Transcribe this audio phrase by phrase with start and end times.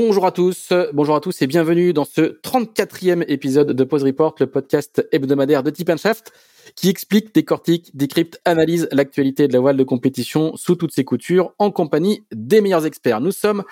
[0.00, 4.36] Bonjour à tous, bonjour à tous et bienvenue dans ce 34e épisode de Pause Report,
[4.38, 6.32] le podcast hebdomadaire de Tip Shaft
[6.76, 11.52] qui explique, décortique, décrypte, analyse l'actualité de la voile de compétition sous toutes ses coutures
[11.58, 13.20] en compagnie des meilleurs experts.
[13.20, 13.64] Nous sommes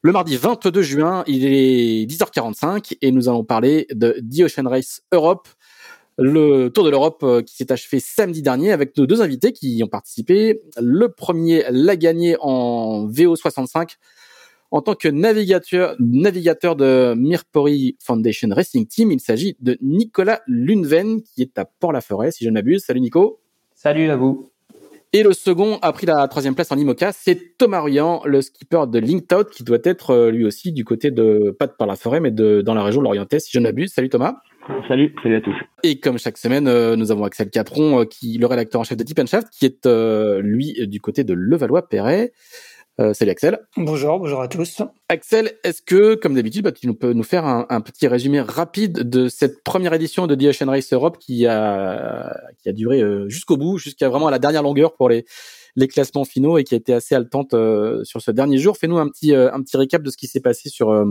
[0.00, 5.02] le mardi 22 juin, il est 10h45 et nous allons parler de The Ocean Race
[5.12, 5.46] Europe,
[6.16, 9.76] le Tour de l'Europe euh, qui s'est achevé samedi dernier avec nos deux invités qui
[9.76, 10.62] y ont participé.
[10.80, 13.96] Le premier l'a gagné en VO65
[14.70, 21.22] en tant que navigateur, navigateur de Mirpori Foundation Racing Team, il s'agit de Nicolas Lunven,
[21.22, 22.84] qui est à Port-la-Forêt, si je ne m'abuse.
[22.84, 23.40] Salut Nico.
[23.74, 24.50] Salut à vous.
[25.12, 28.84] Et le second a pris la troisième place en IMOCA, c'est Thomas Ruyant, le skipper
[28.88, 32.32] de Linked qui doit être euh, lui aussi du côté de, pas de Port-la-Forêt, mais
[32.32, 33.92] de, dans la région de l'Orientais, si je ne m'abuse.
[33.92, 34.36] Salut Thomas.
[34.88, 35.54] Salut, salut à tous.
[35.84, 38.98] Et comme chaque semaine, euh, nous avons Axel Capron, euh, qui le rédacteur en chef
[38.98, 39.86] de Deep Shaft, qui est
[40.42, 42.32] lui du côté de Levallois-Perret.
[42.98, 43.58] Euh, salut Axel.
[43.76, 44.80] Bonjour, bonjour à tous.
[45.10, 49.28] Axel, est-ce que, comme d'habitude, bah, tu peux nous faire un, petit résumé rapide de
[49.28, 53.58] cette première édition de The Ocean Race Europe qui a, qui a duré euh, jusqu'au
[53.58, 55.26] bout, jusqu'à vraiment la dernière longueur pour les,
[55.76, 58.78] les classements finaux et qui a été assez haletante euh, sur ce dernier jour.
[58.78, 61.06] Fais-nous un petit, un petit récap de ce qui s'est passé sur,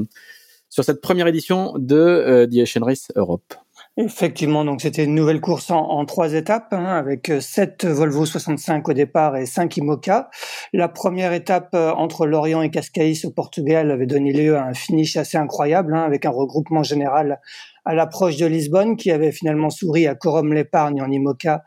[0.69, 3.53] sur cette première édition de The Ocean Race Europe.
[3.97, 8.89] Effectivement, donc c'était une nouvelle course en, trois étapes, hein, avec euh, sept Volvo 65
[8.89, 10.29] au départ et cinq IMOCA.
[10.73, 14.73] La première étape euh, entre Lorient et Cascais au Portugal avait donné lieu à un
[14.73, 17.39] finish assez incroyable, hein, avec un regroupement général
[17.85, 21.63] à l'approche de Lisbonne, qui avait finalement souri à Corum l'épargne en IMOCA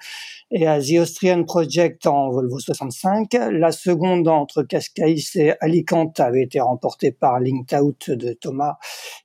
[0.50, 3.34] et à The Austrian Project en Volvo 65.
[3.53, 8.76] La seconde entre Cascais et Alicante avait été remportée par Linked Out de Thomas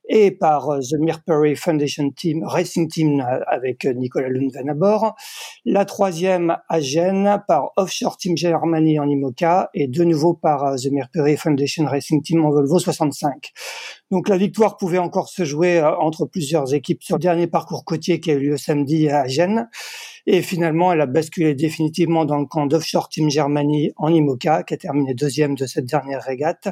[0.08, 5.14] et par euh, The Mirpuri Foundation Team, Racing Team euh, avec Nicolas Lundven à bord.
[5.64, 10.76] La troisième à Gênes par Offshore Team Germany en IMOCA et de nouveau par euh,
[10.76, 13.50] The Mirpuri Foundation Racing Team en Volvo 65.
[14.10, 18.20] Donc la victoire pouvait encore se jouer entre plusieurs équipes sur le dernier parcours côtier
[18.20, 19.68] qui a eu lieu samedi à Gênes.
[20.26, 24.74] Et finalement, elle a basculé définitivement dans le camp d'Offshore Team Germany en IMOCA, qui
[24.74, 26.68] a terminé deuxième de cette dernière régate,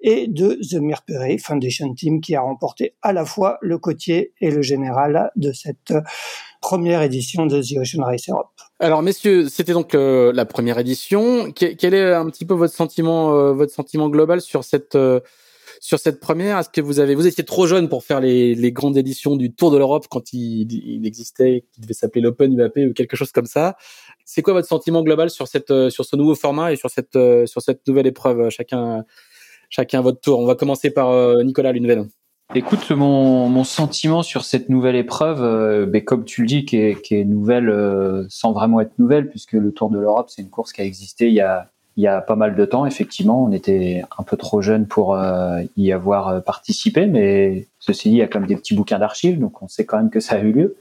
[0.00, 4.50] et de The Mirpuri Foundation Team, qui a remporté à la fois le côtier et
[4.50, 5.92] le général de cette
[6.60, 8.48] première édition de The Ocean Race Europe.
[8.80, 11.52] Alors messieurs, c'était donc euh, la première édition.
[11.52, 15.20] Quel est un petit peu votre sentiment, euh, votre sentiment global sur cette euh,
[15.84, 18.96] sur cette première, est-ce que vous avez, vous étiez trop jeune pour faire les, grandes
[18.96, 23.16] éditions du Tour de l'Europe quand il, existait, qui devait s'appeler l'Open UAP ou quelque
[23.16, 23.76] chose comme ça?
[24.24, 27.16] C'est quoi votre sentiment global sur cette, euh, sur ce nouveau format et sur cette,
[27.16, 28.48] euh, sur cette nouvelle épreuve?
[28.48, 29.04] Chacun,
[29.68, 30.38] chacun votre tour.
[30.38, 32.08] On va commencer par euh, Nicolas Lunven.
[32.54, 37.02] Écoute, mon, mon sentiment sur cette nouvelle épreuve, ben, comme tu le dis, qui est,
[37.02, 40.72] qui est nouvelle sans vraiment être nouvelle, puisque le Tour de l'Europe, c'est une course
[40.72, 43.52] qui a existé il y a, il y a pas mal de temps, effectivement, on
[43.52, 48.18] était un peu trop jeune pour euh, y avoir euh, participé, mais ceci dit, il
[48.18, 50.36] y a quand même des petits bouquins d'archives, donc on sait quand même que ça
[50.36, 50.76] a eu lieu.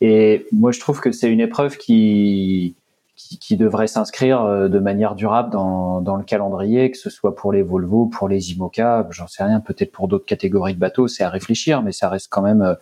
[0.00, 2.76] Et moi, je trouve que c'est une épreuve qui,
[3.16, 7.52] qui, devrait s'inscrire euh, de manière durable dans, dans le calendrier, que ce soit pour
[7.52, 11.24] les Volvo, pour les IMOCA, j'en sais rien, peut-être pour d'autres catégories de bateaux, c'est
[11.24, 12.76] à réfléchir, mais ça reste quand même.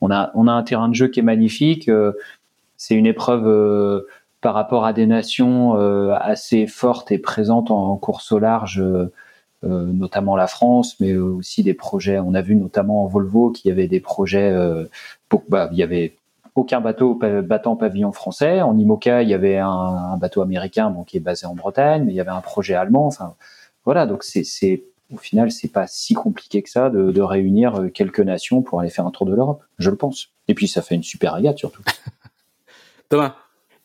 [0.00, 1.90] On a, on a un terrain de jeu qui est magnifique.
[2.76, 4.06] C'est une épreuve
[4.42, 9.12] par rapport à des nations euh, assez fortes et présentes en, course au large, euh,
[9.64, 12.18] euh, notamment la France, mais aussi des projets.
[12.18, 14.52] On a vu notamment en Volvo qu'il y avait des projets.
[15.28, 16.16] Pour, bah, il y avait
[16.56, 18.60] aucun bateau battant pavillon français.
[18.60, 22.12] En IMOCA, il y avait un, bateau américain bon, qui est basé en Bretagne, mais
[22.12, 23.06] il y avait un projet allemand.
[23.06, 23.34] Enfin,
[23.84, 24.82] voilà, donc c'est
[25.14, 28.90] au final, c'est pas si compliqué que ça de, de, réunir quelques nations pour aller
[28.90, 30.30] faire un tour de l'Europe, je le pense.
[30.48, 31.82] Et puis ça fait une super régate surtout.
[33.08, 33.36] Thomas.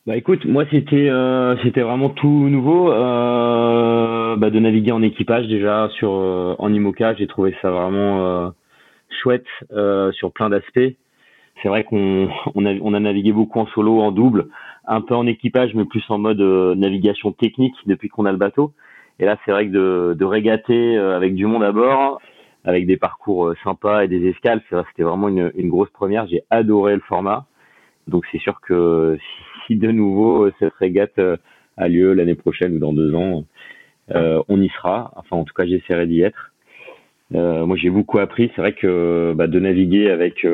[0.08, 5.48] Bah écoute, moi c'était euh, c'était vraiment tout nouveau euh, bah, de naviguer en équipage
[5.48, 8.50] déjà sur euh, en IMOCA, j'ai trouvé ça vraiment euh,
[9.22, 9.46] chouette
[10.14, 10.96] sur plein d'aspects.
[11.62, 14.48] C'est vrai qu'on on a, on a navigué beaucoup en solo, en double,
[14.88, 18.72] un peu en équipage, mais plus en mode navigation technique depuis qu'on a le bateau.
[19.20, 22.22] Et là, c'est vrai que de, de régater avec du monde à bord,
[22.64, 26.28] avec des parcours sympas et des escales, c'était vraiment une, une grosse première.
[26.28, 27.46] J'ai adoré le format.
[28.08, 29.18] Donc c'est sûr que
[29.68, 31.38] si de nouveau euh, cette régate euh,
[31.78, 33.44] a lieu l'année prochaine ou dans deux ans,
[34.16, 35.12] euh, on y sera.
[35.16, 36.52] Enfin, en tout cas, j'essaierai d'y être.
[37.32, 38.52] moi, j'ai beaucoup appris.
[38.56, 40.48] C'est vrai que bah, de naviguer avec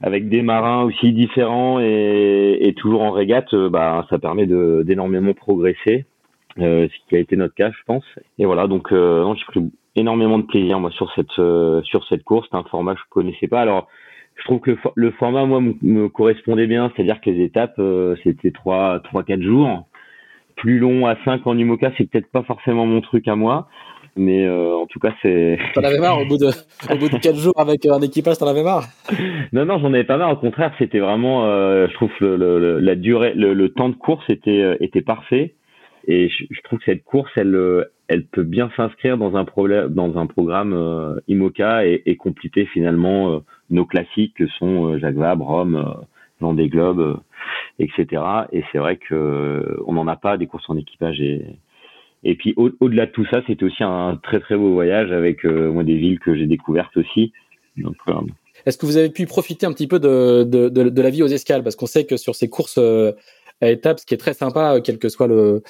[0.00, 6.06] avec des marins aussi différents et, toujours en régate, bah, ça permet d'énormément progresser,
[6.56, 8.04] ce qui a été notre cas, je pense.
[8.38, 11.36] Et voilà, donc j'ai pris énormément de plaisir moi sur cette
[11.84, 12.48] sur cette course.
[12.50, 13.60] C'est un format que je connaissais pas.
[13.60, 13.88] Alors
[14.38, 18.52] je trouve que le, format moi me, correspondait bien, c'est-à-dire que les étapes euh, c'était
[18.52, 19.86] trois trois quatre jours.
[20.56, 23.68] Plus long à 5 en Umoca, c'est peut-être pas forcément mon truc à moi,
[24.16, 25.58] mais euh, en tout cas c'est.
[25.74, 28.48] T'en avais marre au bout de au bout de quatre jours avec un équipage, t'en
[28.48, 28.84] avais marre?
[29.52, 30.32] Non non, j'en avais pas marre.
[30.32, 34.28] Au contraire, c'était vraiment, euh, je trouve le, le, la durée, le, temps de course
[34.28, 35.54] était était parfait.
[36.06, 37.54] Et je, je, trouve que cette course, elle,
[38.08, 43.38] elle peut bien s'inscrire dans un programme euh, IMOCA et, et, compléter finalement euh,
[43.70, 46.04] nos classiques que sont euh, Jacques Vabre, Rome, euh,
[46.40, 47.20] Vendée Globe,
[47.78, 48.22] etc.
[48.52, 53.06] Et c'est vrai que on n'en a pas des courses en équipage et puis au-delà
[53.06, 56.46] de tout ça, c'était aussi un très très beau voyage avec des villes que j'ai
[56.46, 57.32] découvertes aussi.
[58.66, 61.64] Est-ce que vous avez pu profiter un petit peu de, de, la vie aux escales?
[61.64, 62.78] Parce qu'on sait que sur ces courses
[63.60, 65.60] à étapes, ce qui est très sympa, quel que soit le, euh,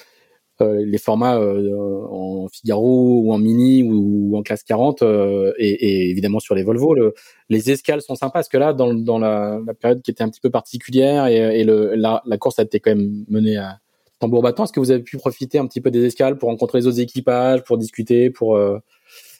[0.61, 6.39] les formats euh, en Figaro ou en Mini ou, en classe 40 euh, et, évidemment
[6.39, 7.13] sur les Volvo, le,
[7.49, 10.49] les escales sont sympas parce que là, dans, la, période qui était un petit peu
[10.49, 13.79] particulière et, la, course a été quand même menée à
[14.19, 16.79] tambour battant, est-ce que vous avez pu profiter un petit peu des escales pour rencontrer
[16.79, 18.59] les autres équipages, pour discuter, pour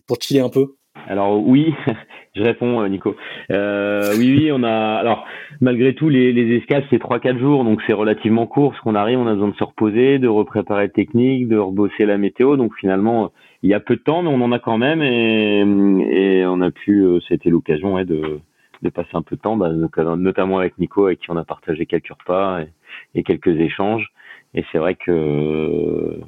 [0.07, 0.78] pour chiller un peu?
[1.07, 1.73] Alors oui,
[2.35, 3.15] je réponds euh, Nico.
[3.51, 4.71] Euh, oui, oui, on a.
[4.71, 5.25] Alors
[5.61, 8.75] malgré tout, les, les escales c'est trois quatre jours, donc c'est relativement court.
[8.75, 12.05] Ce qu'on arrive, on a besoin de se reposer, de repréparer le technique, de rebosser
[12.05, 12.57] la météo.
[12.57, 13.31] Donc finalement,
[13.63, 16.71] il y a peu de temps, mais on en a quand même et, on a
[16.71, 17.01] pu.
[17.01, 18.39] Euh, c'était l'occasion ouais, de,
[18.93, 19.71] passer un peu de temps, bah,
[20.15, 22.69] notamment avec Nico, avec qui on a partagé quelques repas et,
[23.15, 24.11] et quelques échanges.
[24.55, 26.19] Et c'est vrai que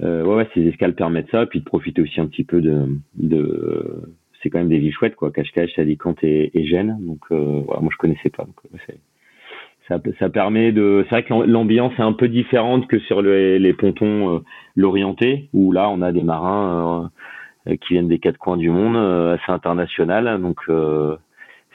[0.00, 4.02] ouais, ouais, ces escales permettent ça, puis de profiter aussi un petit peu de, de
[4.42, 5.30] c'est quand même des villes chouettes, quoi.
[5.30, 6.98] Cache-Cache, Alicante et, et Gênes.
[7.00, 8.44] Donc, euh, voilà, moi, je connaissais pas.
[8.44, 8.56] Donc,
[9.88, 11.04] ça, ça permet de.
[11.04, 14.38] C'est vrai que l'ambiance est un peu différente que sur les, les pontons euh,
[14.76, 17.10] l'orienté, où là, on a des marins
[17.68, 20.40] euh, qui viennent des quatre coins du monde, euh, assez international.
[20.40, 20.60] Donc,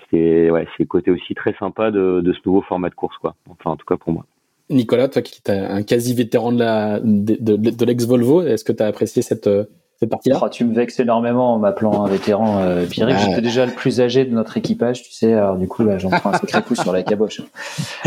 [0.10, 3.18] c'est ouais, c'est le côté aussi très sympa de, de ce nouveau format de course,
[3.18, 3.36] quoi.
[3.50, 4.26] Enfin, en tout cas pour moi.
[4.70, 8.84] Nicolas, toi qui es un quasi vétéran de la de, de, l'ex-Volvo, est-ce que tu
[8.84, 9.66] as apprécié cette, euh,
[10.00, 10.40] cette partie-là?
[10.42, 13.10] Oh, Tu me vexes énormément en m'appelant un vétéran, euh, Pierre.
[13.12, 13.18] Ah.
[13.18, 15.34] J'étais déjà le plus âgé de notre équipage, tu sais.
[15.34, 17.42] Alors du coup, là, j'en prends un sacré coup sur la caboche.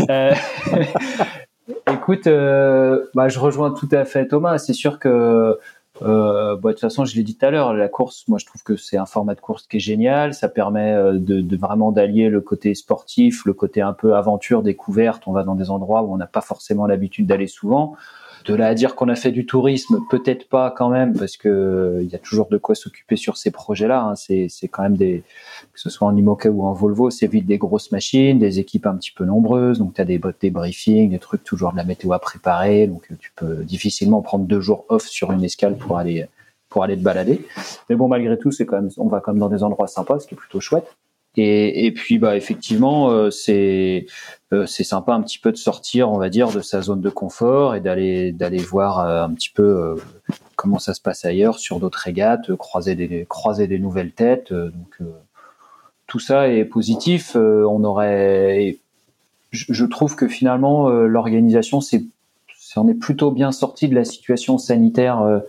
[0.09, 0.33] Euh,
[1.93, 4.57] écoute, euh, bah, je rejoins tout à fait Thomas.
[4.57, 5.57] C'est sûr que
[6.01, 8.45] euh, bah, de toute façon, je l'ai dit tout à l'heure, la course, moi je
[8.45, 10.33] trouve que c'est un format de course qui est génial.
[10.33, 14.63] Ça permet euh, de, de vraiment d'allier le côté sportif, le côté un peu aventure,
[14.63, 15.23] découverte.
[15.27, 17.95] On va dans des endroits où on n'a pas forcément l'habitude d'aller souvent.
[18.45, 21.99] De là à dire qu'on a fait du tourisme, peut-être pas quand même, parce que
[22.01, 24.03] il y a toujours de quoi s'occuper sur ces projets-là.
[24.03, 24.15] Hein.
[24.15, 25.23] C'est, quand même des,
[25.73, 28.87] que ce soit en Imoca ou en Volvo, c'est vite des grosses machines, des équipes
[28.87, 31.83] un petit peu nombreuses, donc tu as des, des briefings, des trucs, toujours de la
[31.83, 35.97] météo à préparer, donc tu peux difficilement prendre deux jours off sur une escale pour
[35.97, 36.27] aller
[36.71, 37.45] pour aller te balader.
[37.89, 40.19] Mais bon, malgré tout, c'est quand même, on va quand même dans des endroits sympas,
[40.19, 40.95] ce qui est plutôt chouette.
[41.37, 44.05] Et, et puis bah effectivement euh, c'est
[44.51, 47.09] euh, c'est sympa un petit peu de sortir on va dire de sa zone de
[47.09, 49.95] confort et d'aller d'aller voir euh, un petit peu
[50.57, 54.99] comment ça se passe ailleurs sur d'autres régates croiser des croiser des nouvelles têtes donc
[56.05, 58.79] tout ça est positif on aurait
[59.51, 62.03] je, je trouve que finalement l'organisation c'est
[62.75, 65.41] on est plutôt bien sorti de la situation sanitaire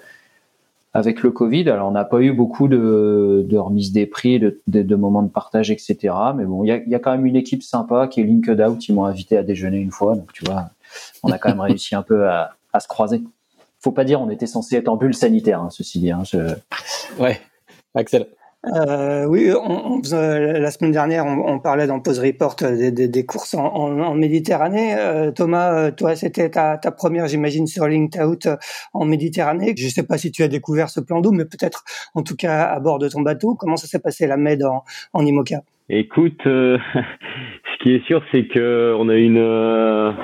[0.94, 1.68] avec le Covid.
[1.70, 5.70] Alors, on n'a pas eu beaucoup de, de remise des prix, de, moments de partage,
[5.70, 6.14] etc.
[6.34, 8.88] Mais bon, il y a, quand même une équipe sympa qui est Linked Out.
[8.88, 10.16] Ils m'ont invité à déjeuner une fois.
[10.16, 10.70] Donc, tu vois,
[11.22, 13.22] on a quand même réussi un peu à, se croiser.
[13.80, 16.10] Faut pas dire, on était censé être en bulle sanitaire, hein, ceci dit.
[16.10, 16.22] Hein.
[17.18, 17.40] Ouais,
[17.94, 18.26] Axel.
[18.64, 23.64] Euh, oui, on, la semaine dernière, on, parlait dans Pause Report des, des, courses en,
[23.64, 24.94] en, Méditerranée.
[24.96, 28.20] Euh, Thomas, euh, toi, c'était ta, ta, première, j'imagine, sur Linked
[28.92, 29.74] en Méditerranée.
[29.76, 31.82] Je ne sais pas si tu as découvert ce plan d'eau, mais peut-être,
[32.14, 33.56] en tout cas, à bord de ton bateau.
[33.56, 35.62] Comment ça s'est passé la Med en, en IMOCA?
[35.88, 36.78] Écoute, ce
[37.82, 40.14] qui est sûr, c'est que on a une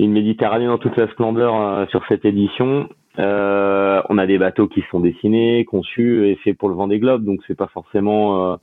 [0.00, 2.88] une Méditerranée dans toute sa splendeur sur cette édition.
[3.18, 6.98] Euh, on a des bateaux qui sont dessinés, conçus et faits pour le vent des
[6.98, 8.56] globes, donc c'est pas forcément euh,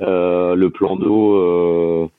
[0.00, 2.10] euh, le plan d'eau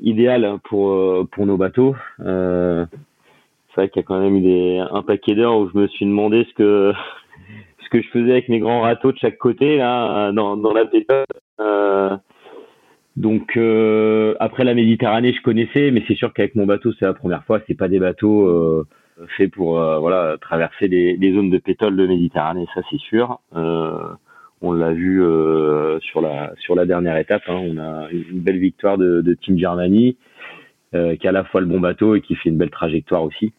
[0.00, 1.96] idéal pour pour nos bateaux.
[2.18, 5.86] c'est vrai qu'il y a quand même eu des, un paquet d'heures où je me
[5.88, 6.92] suis demandé ce que
[7.84, 10.84] ce que je faisais avec mes grands râteaux de chaque côté là dans dans la
[10.84, 12.20] méthode.
[13.16, 13.58] donc
[14.40, 17.60] après la Méditerranée, je connaissais, mais c'est sûr qu'avec mon bateau, c'est la première fois.
[17.66, 18.84] C'est pas des bateaux
[19.36, 23.40] fait pour euh, voilà traverser les, les, zones de pétrole de Méditerranée, ça c'est sûr.
[23.56, 24.08] Euh,
[24.60, 27.42] on l'a vu euh, sur la sur la dernière étape.
[27.48, 30.16] Hein, on a une belle victoire de, de Team Germany,
[30.94, 33.22] euh, qui a à la fois le bon bateau et qui fait une belle trajectoire
[33.22, 33.52] aussi.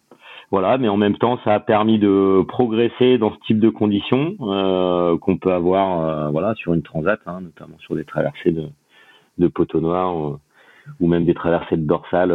[0.52, 4.36] Voilà, mais en même temps, ça a permis de progresser dans ce type de conditions
[4.42, 8.66] euh, qu'on peut avoir, voilà, sur une transat, hein, notamment sur des traversées de,
[9.38, 10.40] de poteaux noirs
[11.00, 12.34] ou même des traversées de dorsales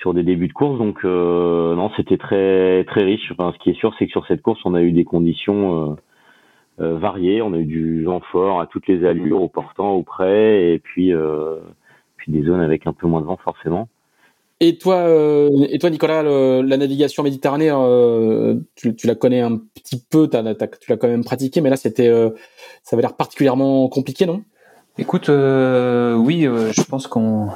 [0.00, 0.78] sur des débuts de course.
[0.78, 3.32] Donc euh, non, c'était très très riche.
[3.32, 5.92] Enfin, ce qui est sûr, c'est que sur cette course, on a eu des conditions
[5.92, 5.94] euh,
[6.80, 7.42] euh, variées.
[7.42, 10.78] On a eu du vent fort à toutes les allures, au portant, au près, et
[10.78, 11.12] puis
[12.16, 13.88] puis des zones avec un peu moins de vent forcément.
[14.62, 15.08] Et toi,
[15.70, 17.72] et toi, Nicolas, la navigation méditerranée,
[18.76, 22.10] tu, tu, la connais un petit peu, tu l'as quand même pratiqué, mais là, c'était,
[22.82, 24.42] ça avait l'air particulièrement compliqué, non?
[24.98, 27.48] Écoute, oui, je pense qu'on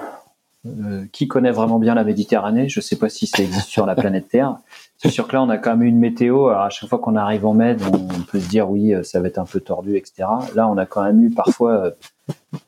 [0.67, 3.85] euh, qui connaît vraiment bien la Méditerranée Je ne sais pas si ça existe sur
[3.85, 4.57] la planète Terre.
[4.97, 6.49] C'est sûr que là, on a quand même une météo.
[6.49, 9.21] Alors à chaque fois qu'on arrive en Med, on peut se dire oui, euh, ça
[9.21, 10.25] va être un peu tordu, etc.
[10.55, 11.91] Là, on a quand même eu parfois euh,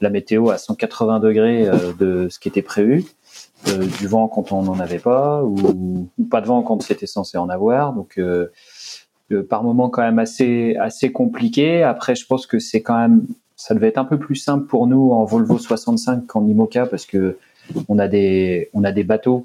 [0.03, 3.07] la météo à 180 degrés de ce qui était prévu,
[3.99, 7.49] du vent quand on n'en avait pas, ou, pas de vent quand c'était censé en
[7.49, 7.95] avoir.
[7.95, 8.21] Donc
[9.49, 11.83] par moments quand même assez assez compliqué.
[11.83, 13.27] Après, je pense que c'est quand même
[13.57, 17.07] ça devait être un peu plus simple pour nous en Volvo 65 qu'en Imoca parce
[17.07, 17.39] que
[17.89, 19.45] on a des, on a des bateaux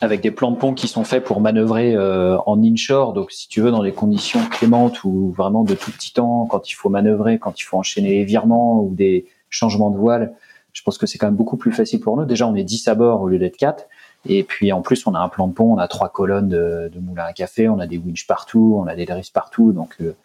[0.00, 3.12] avec des plans de pont qui sont faits pour manœuvrer euh, en inshore.
[3.12, 6.70] Donc, si tu veux, dans des conditions clémentes ou vraiment de tout petit temps, quand
[6.70, 10.34] il faut manœuvrer, quand il faut enchaîner les virements ou des changements de voile,
[10.72, 12.24] je pense que c'est quand même beaucoup plus facile pour nous.
[12.24, 13.84] Déjà, on est 10 à bord au lieu d'être 4.
[14.28, 16.90] Et puis, en plus, on a un plan de pont, on a trois colonnes de,
[16.92, 19.72] de moulin à café, on a des winches partout, on a des drisses partout.
[19.72, 20.16] Donc, euh,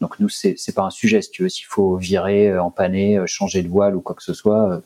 [0.00, 1.22] donc nous, c'est, pas un sujet.
[1.22, 4.34] Si tu veux, s'il faut virer, euh, empanner, changer de voile ou quoi que ce
[4.34, 4.80] soit, euh,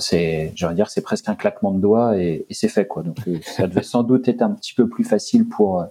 [0.00, 3.02] c'est, je dire, c'est presque un claquement de doigts et, et c'est fait quoi.
[3.02, 5.86] Donc euh, ça devait sans doute être un petit peu plus facile pour euh,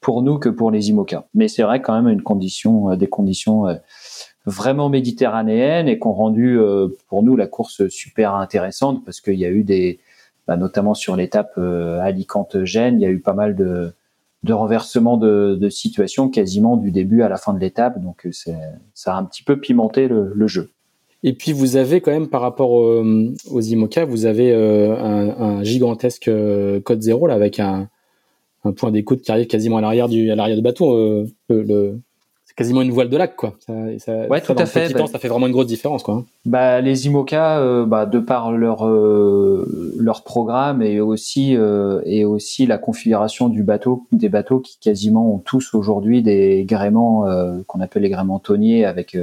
[0.00, 1.28] pour nous que pour les IMOCA.
[1.34, 3.66] Mais c'est vrai quand même une condition, des conditions
[4.46, 6.58] vraiment méditerranéennes et qu'on rendu
[7.08, 10.00] pour nous la course super intéressante parce qu'il y a eu des,
[10.48, 13.92] bah, notamment sur l'étape Alicante-Gênes, il y a eu pas mal de,
[14.42, 18.00] de renversements de, de situations quasiment du début à la fin de l'étape.
[18.00, 18.56] Donc c'est,
[18.94, 20.70] ça a un petit peu pimenté le, le jeu.
[21.22, 26.28] Et puis vous avez quand même par rapport aux IMOCA, vous avez euh, un, gigantesque
[26.28, 27.88] euh, code zéro là avec un,
[28.64, 30.94] un point d'écoute qui arrive quasiment à l'arrière du à l'arrière du bateau.
[30.94, 31.98] Euh, le,
[32.46, 33.54] c'est quasiment une voile de lac quoi.
[33.66, 34.94] Ça, ça, ouais, tout à fait.
[34.94, 36.24] Bah ça fait vraiment une grosse différence quoi.
[36.46, 41.54] Bah les IMOCA, bah, de par leur leur programme et aussi
[42.06, 47.26] et aussi la configuration du bateau, des bateaux qui quasiment ont tous aujourd'hui des gréements
[47.66, 49.18] qu'on appelle les gréements tonniers avec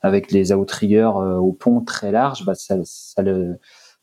[0.00, 3.58] avec les outriggers euh, au pont très large, bah, ça, ça, le,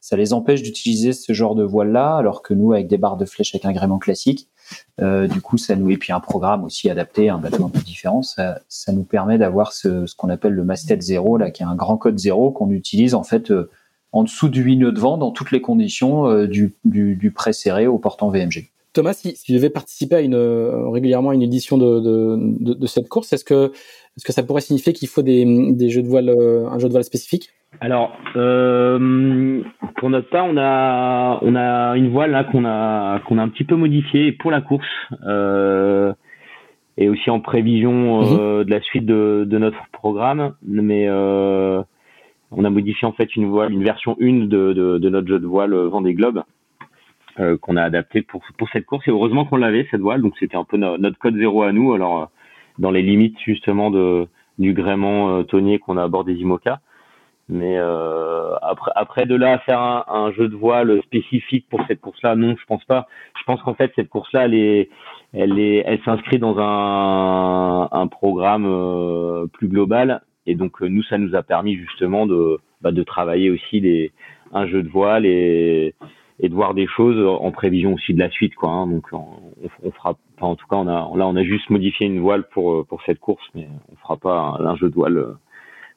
[0.06, 3.26] ça les empêche d'utiliser ce genre de voile-là, alors que nous, avec des barres de
[3.26, 4.50] flèche avec un gréement classique,
[5.02, 7.80] euh, du coup, ça nous et puis un programme aussi adapté, un bateau un peu
[7.80, 11.64] différent, ça, ça nous permet d'avoir ce, ce qu'on appelle le masthead zéro, là, qui
[11.64, 13.72] est un grand code zéro qu'on utilise en fait euh,
[14.12, 17.32] en dessous du 8 nœuds de vent dans toutes les conditions euh, du, du, du
[17.32, 18.72] pré serré au portant VMG.
[18.96, 22.74] Thomas, si, si je devais participer à une, régulièrement à une édition de, de, de,
[22.74, 23.72] de cette course, est-ce que
[24.18, 27.04] ça pourrait signifier qu'il faut des, des, jeux de voile, euh, un jeu de voile
[27.04, 27.52] spécifique?
[27.82, 29.62] Alors, euh,
[29.98, 33.50] pour notre part, on a, on a une voile là qu'on a, qu'on a un
[33.50, 34.86] petit peu modifiée pour la course
[35.26, 36.14] euh,
[36.98, 38.64] et aussi en prévision euh, mhm.
[38.64, 40.54] de la suite de, de, notre programme.
[40.64, 41.82] Mais euh,
[42.52, 45.40] on a modifié en fait une voile, une version 1 de, de, de notre jeu
[45.40, 46.44] de voile Vendée Globe.
[47.42, 50.36] Euh, qu'on a adapté pour, pour cette course et heureusement qu'on l'avait cette voile donc
[50.40, 52.32] c'était un peu notre code zéro à nous alors
[52.80, 56.80] dans les limites justement de du gréement euh, tonnier qu'on a à bord des IMOCA.
[57.48, 61.80] Mais euh, après, après de là à faire un, un, jeu de voile spécifique pour
[61.88, 63.08] cette course-là, non, je pense pas.
[63.38, 64.90] Je pense qu'en fait cette course-là, elle est,
[65.34, 71.18] elle est, elle s'inscrit dans un, un programme euh, plus global et donc nous, ça
[71.18, 74.12] nous a permis justement de, bah, de travailler aussi des,
[74.52, 75.94] un jeu de voile et,
[76.40, 78.70] et de voir des choses en prévision aussi de la suite, quoi.
[78.70, 78.88] Hein.
[78.88, 79.26] Donc on,
[79.84, 82.48] on fera, enfin, en tout cas, on a là, on a juste modifié une voile
[82.50, 85.38] pour pour cette course, mais on fera pas un, un jeu de voile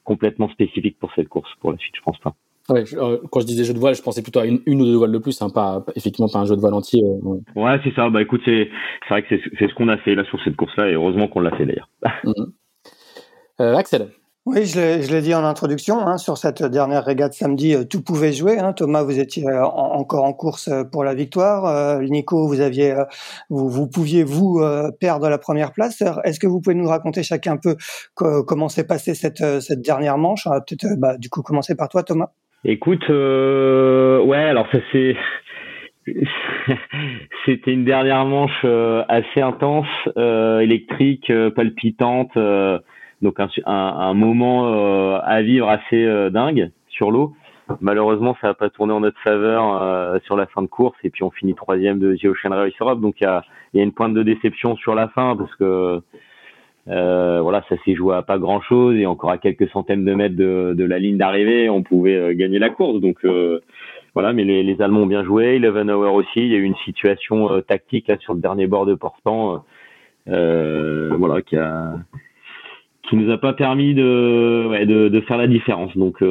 [0.05, 2.35] complètement spécifique pour cette course pour la suite, je pense pas.
[2.71, 4.85] Ouais, euh, quand je disais jeu de voile, je pensais plutôt à une, une ou
[4.85, 7.03] deux voiles de plus, hein, pas effectivement pas un jeu de voile entier.
[7.03, 8.11] Euh, ouais, c'est ça.
[8.11, 8.69] Bah écoute, c'est
[9.03, 11.41] c'est vrai que c'est ce qu'on a fait là sur cette course-là, et heureusement qu'on
[11.41, 11.89] l'a fait d'ailleurs.
[12.25, 12.53] Mhm.
[13.61, 14.09] euh, Axel.
[14.51, 18.33] Oui, je l'ai dit en introduction, hein, sur cette dernière régate samedi, euh, tout pouvait
[18.33, 18.59] jouer.
[18.59, 18.73] Hein.
[18.73, 22.01] Thomas, vous étiez encore en course pour la victoire.
[22.01, 22.95] Nico, vous aviez,
[23.51, 24.63] vous, vous pouviez vous
[25.01, 26.03] perdre la première place.
[26.25, 27.77] Est-ce que vous pouvez nous raconter chacun un peu
[28.15, 30.45] comment s'est passée cette, cette dernière manche?
[30.67, 32.31] Peut-être, bah, du coup, commencer par toi, Thomas.
[32.65, 35.15] Écoute, euh, ouais, alors ça c'est
[37.47, 39.87] c'était une dernière manche euh, assez intense,
[40.17, 42.37] euh, électrique, euh, palpitante,
[43.23, 47.35] donc un, un, moment à vivre assez dingue sur l'eau.
[47.81, 51.23] Malheureusement, ça n'a pas tourné en notre faveur sur la fin de course et puis
[51.23, 53.01] on finit troisième de The Ocean Race Europe.
[53.01, 53.43] Donc il y a,
[53.75, 56.01] une pointe de déception sur la fin parce que
[56.89, 60.15] euh, voilà, ça s'est joué à pas grand chose et encore à quelques centaines de
[60.15, 63.01] mètres de, la ligne d'arrivée, on pouvait euh, gagner la course.
[63.01, 63.61] Donc euh,
[64.15, 66.37] voilà, mais les, Allemands ont bien joué, Eleven Hour aussi.
[66.37, 69.65] Il y a eu une situation euh, tactique sur le dernier bord de Portant,
[70.27, 71.95] voilà, qui a
[73.09, 75.97] qui nous a pas permis de, ouais, de, de faire la différence.
[75.97, 76.23] Donc,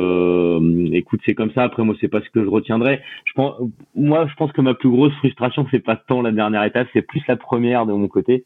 [0.93, 1.63] écoute, c'est comme ça.
[1.63, 3.01] Après, moi, c'est pas ce que je retiendrai.
[3.25, 3.55] Je pense,
[3.95, 7.01] moi, je pense que ma plus grosse frustration, c'est pas tant la dernière étape, c'est
[7.01, 8.45] plus la première de mon côté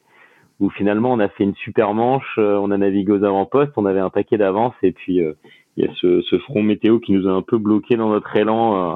[0.61, 3.85] où finalement on a fait une super manche, euh, on a navigué aux avant-postes, on
[3.85, 5.33] avait un paquet d'avance et puis euh,
[5.75, 8.33] il y a ce, ce, front météo qui nous a un peu bloqué dans notre
[8.35, 8.95] élan euh,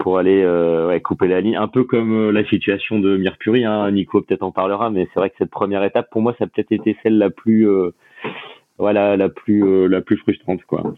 [0.00, 4.20] pour aller ouais, couper la ligne, un peu comme la situation de Mirpuri, hein, Nico
[4.20, 6.72] peut-être en parlera, mais c'est vrai que cette première étape pour moi ça a peut-être
[6.72, 7.66] été celle la plus
[8.78, 10.94] voilà la plus la plus frustrante quoi.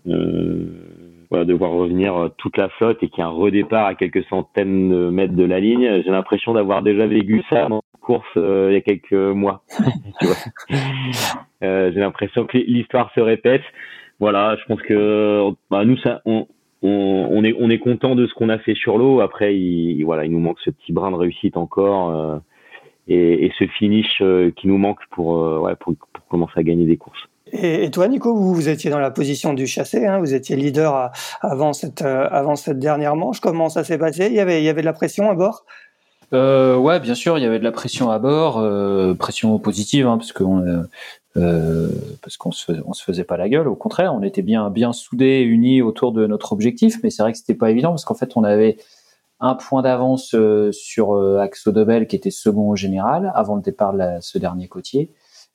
[1.31, 4.25] voilà, de voir revenir toute la flotte et qu'il y a un redépart à quelques
[4.25, 6.03] centaines de mètres de la ligne.
[6.05, 7.69] J'ai l'impression d'avoir déjà vécu ça
[8.01, 9.63] course euh, il y a quelques mois.
[10.21, 10.37] tu vois.
[11.63, 13.63] Euh, j'ai l'impression que l'histoire se répète.
[14.19, 16.47] Voilà, je pense que bah, nous ça, on,
[16.83, 19.21] on, on, est on est content de ce qu'on a fait sur l'eau.
[19.21, 22.39] Après, il, voilà, il nous manque ce petit brin de réussite encore euh,
[23.09, 26.87] et, et, ce finish euh, qui nous manque pour, ouais, pour, pour commencer à gagner
[26.87, 27.29] des courses.
[27.53, 31.11] Et, toi, Nico, vous, vous étiez dans la position du chassé, hein, vous étiez leader
[31.41, 33.41] avant cette avant cette dernière manche.
[33.41, 34.27] Comment ça s'est passé?
[34.27, 35.65] Il y avait il de la pression à bord?
[36.33, 40.07] Euh, ouais, bien sûr, il y avait de la pression à bord, euh, pression positive,
[40.07, 40.83] hein, parce qu'on euh,
[41.37, 41.89] euh,
[42.29, 43.67] se, faisait pas la gueule.
[43.67, 47.01] Au contraire, on était bien soudés, unis autour de notre objectif.
[47.03, 48.77] Mais c'est vrai que c'était pas évident parce qu'en fait, on avait
[49.41, 53.93] un point d'avance euh, sur Axo Dobel qui était second au général avant le départ
[53.93, 55.11] de ce dernier côtier,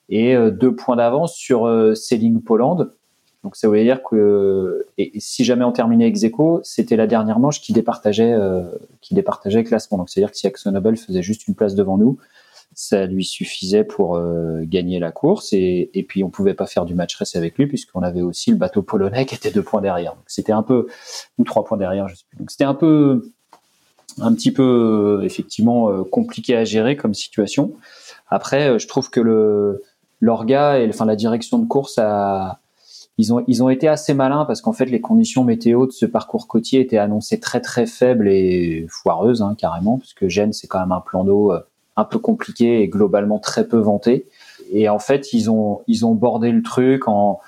[0.10, 2.88] et deux points d'avance sur Selling Poland
[3.46, 6.26] donc ça voulait dire que et, si jamais on terminait ex
[6.64, 8.64] c'était la dernière manche qui départageait euh,
[9.02, 10.00] qui départageait le classement.
[10.00, 12.18] Donc c'est à dire que si Axonobel faisait juste une place devant nous,
[12.74, 16.96] ça lui suffisait pour euh, gagner la course et, puis on pouvait pas faire du
[16.96, 20.16] match race avec lui puisqu'on avait aussi le bateau polonais qui était deux points derrière.
[20.16, 20.88] Donc c'était un peu
[21.38, 22.40] ou trois points derrière, je sais plus.
[22.40, 23.32] Donc c'était un peu
[24.22, 27.74] un petit peu effectivement euh, compliqué à gérer comme situation.
[28.28, 29.84] Après, euh, je trouve que le
[30.20, 32.60] l'orga et enfin la direction de course a
[33.18, 36.06] ils ont, ils ont été assez malins parce qu'en fait, les conditions météo de ce
[36.06, 40.80] parcours côtier étaient annoncées très très faibles et foireuses, hein, carrément, puisque Gênes, c'est quand
[40.82, 41.62] même un plan d'eau euh,
[41.96, 44.28] un peu compliqué et globalement très peu vanté.
[44.72, 47.40] Et en fait, ils ont, ils ont bordé le truc en,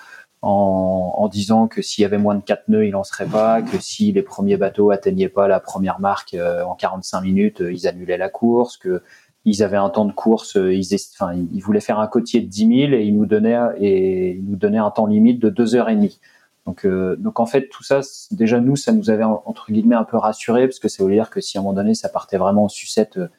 [0.42, 3.78] en, en disant que s'il y avait moins de 4 nœuds, ils lanceraient pas, que
[3.82, 7.88] si les premiers bateaux atteignaient pas la première marque euh, en 45 minutes, euh, ils
[7.88, 9.02] annulaient la course, que
[9.48, 12.94] ils avaient un temps de course, euh, ils, voulaient faire un côtier de 10 000
[12.94, 16.20] et ils nous donnaient, un temps limite de 2 heures et demie.
[16.66, 20.04] Donc, euh, donc en fait, tout ça, déjà nous, ça nous avait entre guillemets un
[20.04, 22.36] peu rassuré parce que ça voulait dire que si à un moment donné ça partait
[22.36, 23.30] vraiment en sucette euh,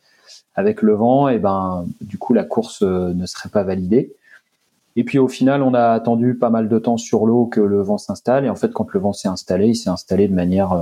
[0.55, 4.17] avec le vent, et ben du coup la course ne serait pas validée.
[4.97, 7.83] Et puis au final, on a attendu pas mal de temps sur l'eau que le
[7.83, 8.47] vent s'installe.
[8.47, 10.73] Et en fait, quand le vent s'est installé, il s'est installé de manière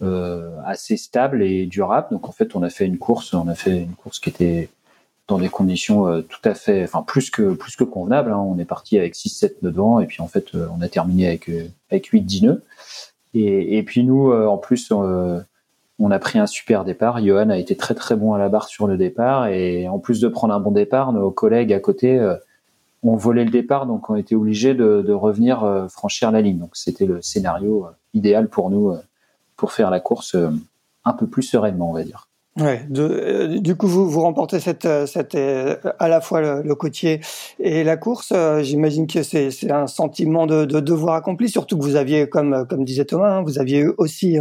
[0.00, 2.08] assez stable et durable.
[2.12, 4.68] Donc en fait, on a fait une course, on a fait une course qui était
[5.28, 8.32] dans des conditions euh, tout à fait, enfin plus que plus que convenables.
[8.32, 8.38] Hein.
[8.38, 11.28] On est parti avec 6-7 nœuds devant et puis en fait, euh, on a terminé
[11.28, 11.50] avec
[11.90, 12.64] avec 8-10 nœuds.
[13.34, 17.22] Et, et, puis nous, en plus, on a pris un super départ.
[17.22, 20.20] Johan a été très très bon à la barre sur le départ et en plus
[20.20, 22.18] de prendre un bon départ, nos collègues à côté
[23.02, 26.58] ont volé le départ, donc on été obligés de, de revenir franchir la ligne.
[26.58, 28.96] Donc c'était le scénario idéal pour nous
[29.58, 30.48] pour faire la course euh,
[31.04, 32.28] un peu plus sereinement, on va dire.
[32.58, 37.20] Ouais, de, du coup, vous, vous remportez cette, à la fois le, côtier
[37.60, 38.32] et la course.
[38.62, 42.84] J'imagine que c'est un sentiment de, de, devoir accompli, surtout que vous aviez, comme, comme
[42.84, 44.38] disait Thomas, hein, vous aviez eu aussi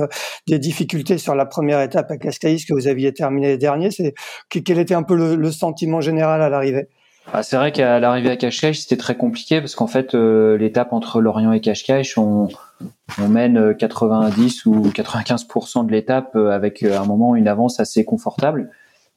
[0.48, 3.92] des difficultés sur la première étape à Cascais que vous aviez terminé dernier.
[3.92, 4.16] C'est
[4.50, 6.90] quel était un peu le, le sentiment général à l'arrivée?
[7.34, 10.94] Ah, c'est vrai qu'à l'arrivée à Cascais, c'était très compliqué parce qu'en fait, euh, l'étape
[10.94, 12.48] entre Lorient et Cascais, on,
[13.20, 17.80] on mène 90 ou 95% de l'étape euh, avec euh, à un moment une avance
[17.80, 18.70] assez confortable.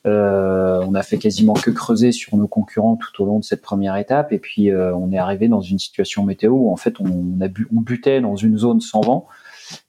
[0.07, 3.61] Euh, on a fait quasiment que creuser sur nos concurrents tout au long de cette
[3.61, 4.33] première étape.
[4.33, 8.23] Et puis on est arrivé dans une situation météo où en fait on, a butait
[8.23, 9.27] dans une zone sans vent.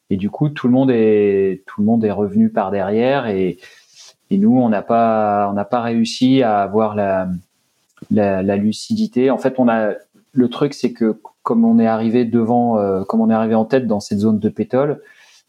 [0.09, 3.27] Et du coup tout le monde est tout le monde est revenu par derrière.
[3.27, 3.57] Et,
[4.29, 7.29] et nous on n'a pas on n'a pas réussi à avoir la
[8.11, 9.31] la, la, lucidité.
[9.31, 9.93] En fait, on a
[10.33, 13.65] le truc, c'est que comme on est arrivé devant, euh, comme on est arrivé en
[13.65, 15.01] tête dans cette zone de pétole,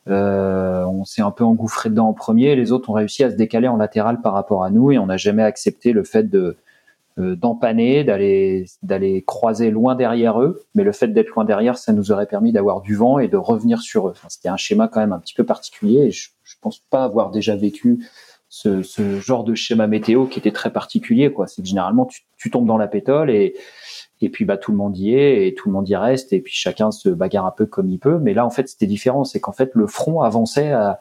[0.09, 2.57] euh, on s'est un peu engouffré dedans en premier.
[2.57, 5.07] Les autres ont réussi à se décaler en latéral par rapport à nous et on
[5.07, 6.57] n'a jamais accepté le fait de
[7.19, 10.65] euh, d'empanner, d'aller d'aller croiser loin derrière eux.
[10.75, 13.37] Mais le fait d'être loin derrière, ça nous aurait permis d'avoir du vent et de
[13.37, 14.15] revenir sur eux.
[14.29, 16.07] C'était un schéma quand même un petit peu particulier.
[16.07, 18.01] Et je, je pense pas avoir déjà vécu
[18.53, 21.33] ce, genre de schéma météo qui était très particulier.
[21.33, 21.47] quoi.
[21.47, 23.55] C'est que généralement, tu, tombes dans la pétole et,
[24.21, 26.41] et puis bah, tout le monde y est et tout le monde y reste et
[26.41, 28.19] puis chacun se bagarre un peu comme il peut.
[28.19, 29.25] Mais là, en fait, c'était différent.
[29.25, 31.01] C'est qu'en fait, le front avançait à,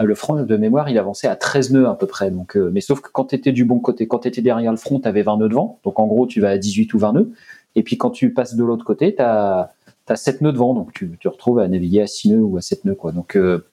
[0.00, 2.32] le front de mémoire, il avançait à 13 nœuds à peu près.
[2.32, 4.72] Donc, euh, mais sauf que quand tu étais du bon côté, quand tu étais derrière
[4.72, 5.78] le front, tu avais 20 nœuds de vent.
[5.84, 7.32] Donc en gros, tu vas à 18 ou 20 nœuds.
[7.76, 9.70] Et puis quand tu passes de l'autre côté, tu as,
[10.08, 10.74] as 7 nœuds de vent.
[10.74, 12.96] Donc tu te retrouves à naviguer à 6 nœuds ou à 7 nœuds.
[12.96, 13.12] Quoi.
[13.12, 13.64] Donc, euh,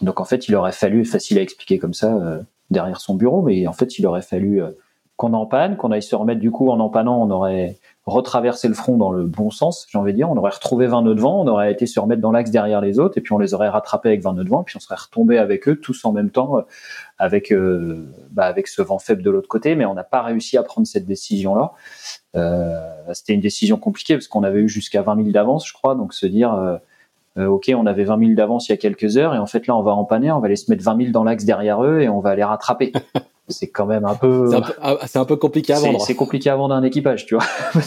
[0.00, 3.42] donc en fait, il aurait fallu, facile à expliquer comme ça, euh, derrière son bureau,
[3.42, 4.70] mais en fait, il aurait fallu euh,
[5.16, 8.96] qu'on empanne, qu'on aille se remettre du coup en empannant, on aurait retraversé le front
[8.96, 11.42] dans le bon sens, j'ai envie de dire, on aurait retrouvé 20 nœuds de vent,
[11.42, 13.68] on aurait été se remettre dans l'axe derrière les autres, et puis on les aurait
[13.68, 16.30] rattrapés avec 20 nœuds de vent, puis on serait retombé avec eux tous en même
[16.30, 16.64] temps,
[17.18, 20.56] avec euh, bah, avec ce vent faible de l'autre côté, mais on n'a pas réussi
[20.56, 21.72] à prendre cette décision-là.
[22.36, 22.80] Euh,
[23.12, 26.14] C'était une décision compliquée parce qu'on avait eu jusqu'à 20 000 d'avance, je crois, donc
[26.14, 26.80] se dire
[27.36, 29.46] euh, euh, ok, on avait 20 000 d'avance il y a quelques heures, et en
[29.46, 31.82] fait là, on va empanner, on va aller se mettre 20 000 dans l'axe derrière
[31.84, 32.92] eux, et on va les rattraper.
[33.50, 34.48] c'est quand même un peu.
[34.50, 36.00] C'est un peu, ah, un peu compliqué à vendre.
[36.00, 37.44] C'est compliqué à vendre un équipage, tu vois.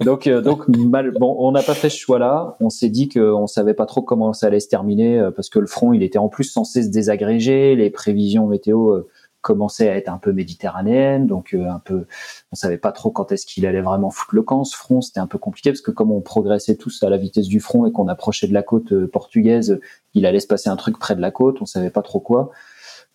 [0.00, 2.56] donc, euh, donc mal, bon, on n'a pas fait ce choix-là.
[2.60, 5.58] On s'est dit qu'on savait pas trop comment ça allait se terminer euh, parce que
[5.58, 7.76] le front, il était en plus censé se désagréger.
[7.76, 9.02] Les prévisions météo
[9.44, 12.06] commençait à être un peu méditerranéenne, donc euh, un peu,
[12.50, 14.64] on savait pas trop quand est-ce qu'il allait vraiment foutre le camp.
[14.64, 17.46] Ce front, c'était un peu compliqué parce que comme on progressait tous à la vitesse
[17.46, 19.78] du front et qu'on approchait de la côte euh, portugaise,
[20.14, 22.50] il allait se passer un truc près de la côte, on savait pas trop quoi.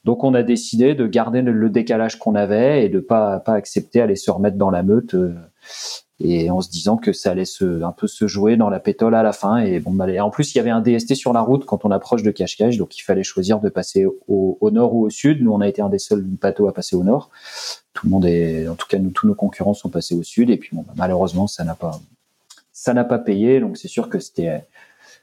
[0.06, 4.00] Donc on a décidé de garder le décalage qu'on avait et de pas pas accepter
[4.00, 5.34] aller se remettre dans la meute euh,
[6.22, 9.16] et en se disant que ça allait se, un peu se jouer dans la pétole
[9.16, 9.58] à la fin.
[9.58, 11.92] Et bon, bah, en plus, il y avait un DST sur la route quand on
[11.92, 15.42] approche de Cache-Cache, donc il fallait choisir de passer au, nord ou au sud.
[15.42, 17.30] Nous, on a été un des seuls bateaux à passer au nord.
[17.94, 20.50] Tout le monde est, en tout cas, nous, tous nos concurrents sont passés au sud.
[20.50, 22.00] Et puis, bah, malheureusement, ça n'a pas,
[22.74, 23.62] ça n'a pas payé.
[23.62, 24.66] Donc, c'est sûr que c'était,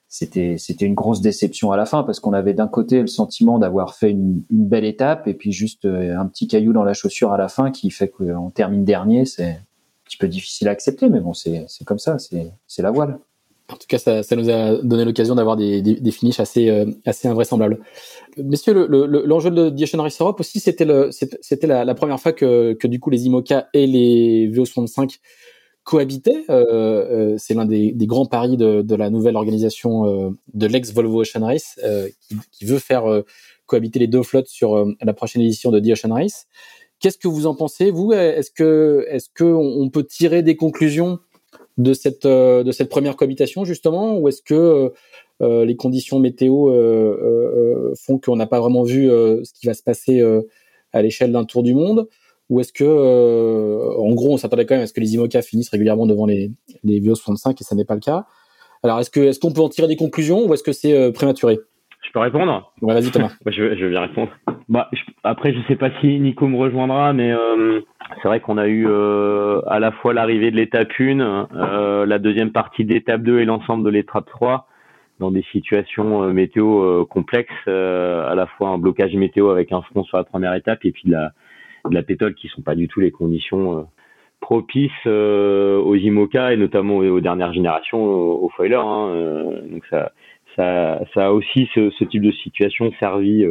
[0.09, 3.59] c'était, c'était une grosse déception à la fin parce qu'on avait d'un côté le sentiment
[3.59, 6.95] d'avoir fait une, une, belle étape et puis juste euh, un petit caillou dans la
[6.95, 9.27] chaussure à la fin qui fait qu'on termine dernier.
[9.27, 9.61] C'est,
[10.07, 13.19] petit peu difficile à accepter, mais bon, c'est comme ça, c'est la voile.
[13.69, 17.81] En tout cas, ça, nous a donné l'occasion d'avoir des, finishes assez, euh, assez invraisemblables.
[18.37, 23.01] Messieurs, l'enjeu le, le, de Ocean Race Europe aussi, c'était la, première fois que, du
[23.01, 25.19] coup les IMOCA et les VO65
[25.87, 26.45] cohabitaient.
[26.51, 31.23] Euh, euh, c'est l'un des, grands paris de, la nouvelle organisation euh, de l'ex Volvo
[31.23, 31.81] Ocean Race
[32.53, 33.05] qui, veut faire
[33.65, 36.47] cohabiter les deux flottes sur la prochaine édition de The Ocean Race.
[37.01, 38.13] Qu'est-ce que vous en pensez, vous?
[38.13, 41.19] Est-ce que, est-ce que on peut tirer des conclusions
[41.79, 44.89] de cette euh, de cette première cohabitation justement, ou est-ce que euh,
[45.43, 46.71] euh, les conditions météo
[47.97, 50.23] font qu'on n'a pas vraiment vu ce qui va se passer
[50.93, 52.09] à l'échelle d'un tour du monde?
[52.49, 52.85] Ou est-ce que,
[53.99, 56.53] en gros, on s'attendait quand même à ce que les IMOCA finissent régulièrement devant les,
[56.85, 58.27] les VO 65 et ça n'est pas le cas?
[58.85, 60.47] Alors, est-ce que, est-ce qu'on peut en tirer des conclusions?
[60.47, 61.59] Ou est-ce que c'est prématuré?
[62.07, 63.33] Je peux répondre Ouais, vas-y Thomas.
[63.45, 64.31] bah, je, je bien répondre.
[64.69, 64.89] Bah,
[65.25, 67.81] après, je sais pas si Nico me rejoindra, mais euh,
[68.23, 72.19] c'est vrai qu'on a eu euh, à la fois l'arrivée de l'étape 1, euh, la
[72.19, 74.69] deuxième partie de l'étape 2 et l'ensemble de l'étape 3
[75.19, 80.19] dans des situations météo complexes, à la fois un blocage météo avec un front sur
[80.19, 81.33] la première étape et puis de la,
[81.89, 83.89] de la pétole qui sont pas du tout les conditions
[84.41, 88.75] propices aux IMOCA et notamment aux, dernières générations, aux, foilers.
[88.77, 90.13] Hein, donc ça,
[90.57, 93.45] ça, a aussi ce, type de situation servi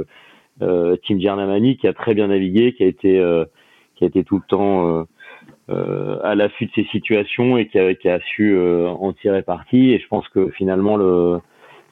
[0.61, 3.45] euh, Tim Giannamani qui a très bien navigué, qui a été euh,
[3.95, 5.05] qui a été tout le temps
[5.69, 9.91] euh, à l'affût de ces situations et qui a, su en tirer parti.
[9.91, 11.39] Et je pense que finalement le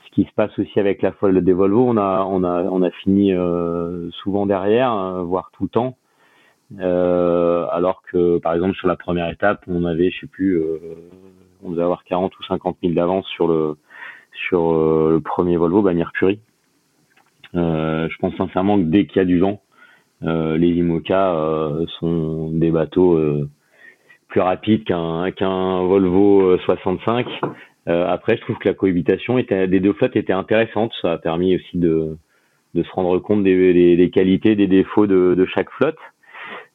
[0.05, 1.85] ce qui se passe aussi avec la folle des Volvo.
[1.87, 3.33] On a, on a, on a fini
[4.11, 5.97] souvent derrière, voire tout le temps.
[6.79, 10.61] alors que, par exemple, sur la première étape, on avait, je sais plus,
[11.63, 13.75] on devait avoir 40 ou 50 000 d'avance sur le
[14.33, 16.39] sur le premier Volvo, bah, Mercury.
[17.53, 19.61] je pense sincèrement que dès qu'il y a du vent,
[20.21, 21.69] les IMOCA
[21.99, 23.47] sont des bateaux
[24.33, 27.27] plus rapide qu'un Volvo 65.
[27.27, 27.47] Euh,
[27.87, 30.91] euh, après, je trouve que la cohabitation des deux flottes était intéressante.
[31.03, 32.17] Ça a permis aussi de,
[32.73, 35.99] se rendre compte des, qualités, des défauts de, chaque flotte.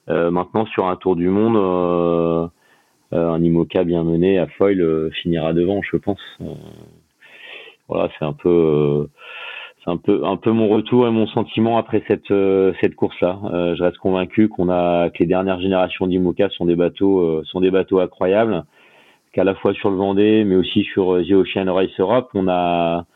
[0.09, 2.47] Euh, maintenant, sur un tour du monde, euh,
[3.11, 6.21] un IMOCA bien mené à foil finira devant, je pense.
[7.89, 9.09] Voilà, c'est un peu
[9.85, 13.19] c'est un peu un peu mon retour et mon sentiment après cette euh, cette course
[13.21, 13.39] là.
[13.45, 17.43] Euh, je reste convaincu qu'on a que les dernières générations d'IMOCA sont des bateaux euh,
[17.45, 18.65] sont des bateaux incroyables,
[19.33, 23.07] qu'à la fois sur le Vendée mais aussi sur The Ocean Race Europe, on a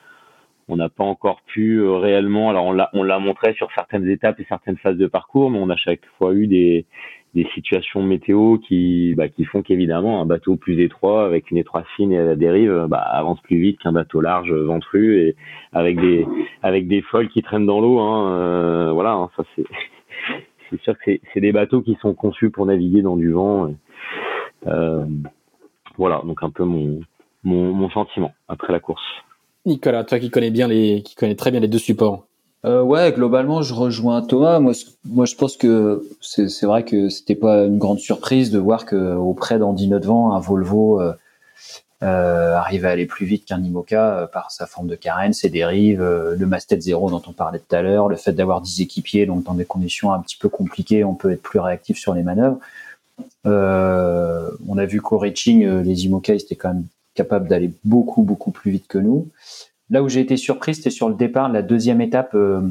[0.68, 2.50] on n'a pas encore pu réellement.
[2.50, 5.58] Alors on l'a on l'a montré sur certaines étapes et certaines phases de parcours, mais
[5.58, 6.86] on a chaque fois eu des
[7.34, 11.86] des situations météo qui, bah, qui font qu'évidemment un bateau plus étroit avec une étroite
[11.96, 15.36] fine et à la dérive bah, avance plus vite qu'un bateau large ventru et
[15.72, 16.26] avec des
[16.62, 18.00] avec des folles qui traînent dans l'eau.
[18.00, 19.64] Hein, euh, voilà, hein, ça c'est
[20.70, 23.74] c'est sûr que c'est des bateaux qui sont conçus pour naviguer dans du vent.
[24.66, 25.06] euh,
[25.96, 27.00] voilà, donc un peu mon,
[27.44, 29.02] mon mon sentiment après la course.
[29.64, 32.26] Nicolas, toi qui connais bien les qui connais très bien les deux supports,
[32.64, 34.60] euh, ouais, globalement, je rejoins Thomas.
[34.60, 39.14] Moi, je pense que c'est vrai que c'était pas une grande surprise de voir que
[39.14, 41.12] auprès d'Andy Notvent, un Volvo euh,
[42.04, 45.50] euh, arrivait à aller plus vite qu'un Imoca euh, par sa forme de carène, ses
[45.50, 49.26] dérives, le mastet zéro dont on parlait tout à l'heure, le fait d'avoir 10 équipiers,
[49.26, 52.22] donc dans des conditions un petit peu compliquées, on peut être plus réactif sur les
[52.22, 52.58] manœuvres.
[53.44, 58.70] on a vu qu'au reaching, les Imoca étaient quand même capables d'aller beaucoup beaucoup plus
[58.70, 59.28] vite que nous.
[59.92, 62.34] Là où j'ai été surpris, c'était sur le départ, la deuxième étape.
[62.34, 62.62] Euh,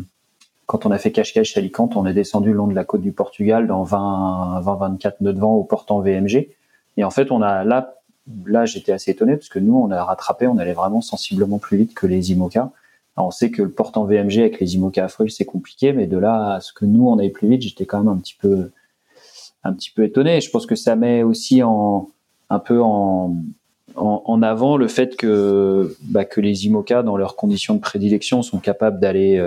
[0.66, 3.12] quand on a fait cache-cache Alicante, on est descendu le long de la côte du
[3.12, 6.50] Portugal dans 20-24 nœuds de vent au portant VMG.
[6.98, 7.94] Et en fait, on a là,
[8.48, 11.78] là, j'étais assez étonné parce que nous, on a rattrapé, on allait vraiment sensiblement plus
[11.78, 12.72] vite que les IMOCA.
[13.18, 16.56] on sait que le portant VMG avec les IMOCA à c'est compliqué, mais de là
[16.56, 18.72] à ce que nous, on aille plus vite, j'étais quand même un petit peu,
[19.64, 20.42] un petit étonné.
[20.42, 22.10] Je pense que ça met aussi en,
[22.50, 23.36] un peu en,
[23.96, 28.60] en, avant le fait que, bah, que les IMOCA, dans leurs conditions de prédilection, sont
[28.60, 29.38] capables d'aller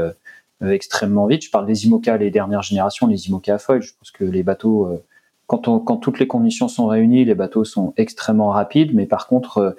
[0.62, 1.44] euh, extrêmement vite.
[1.44, 3.82] Je parle des IMOCA, les dernières générations, les IMOCA à foil.
[3.82, 5.02] Je pense que les bateaux, euh,
[5.46, 8.94] quand, on, quand toutes les conditions sont réunies, les bateaux sont extrêmement rapides.
[8.94, 9.76] Mais par contre,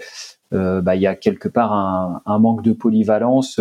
[0.54, 3.60] euh, bah, il y a quelque part un, un manque de polyvalence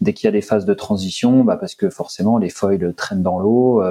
[0.00, 3.22] dès qu'il y a des phases de transition, bah, parce que forcément les foils traînent
[3.22, 3.82] dans l'eau,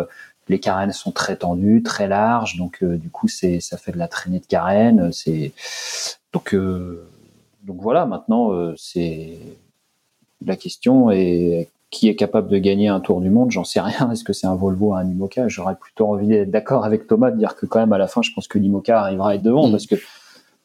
[0.47, 4.07] les carènes sont très tendues, très larges, donc du coup c'est ça fait de la
[4.07, 5.11] traînée de carène.
[5.11, 5.51] C'est
[6.37, 7.03] donc, euh,
[7.63, 9.39] donc voilà, maintenant, euh, c'est
[10.45, 13.49] la question est qui est capable de gagner un tour du monde?
[13.49, 14.11] J'en sais rien.
[14.11, 15.47] Est-ce que c'est un Volvo ou un Imoca?
[15.47, 18.21] J'aurais plutôt envie d'être d'accord avec Thomas de dire que quand même à la fin,
[18.21, 19.71] je pense que l'Imoca arrivera à être devant mm.
[19.71, 19.95] parce que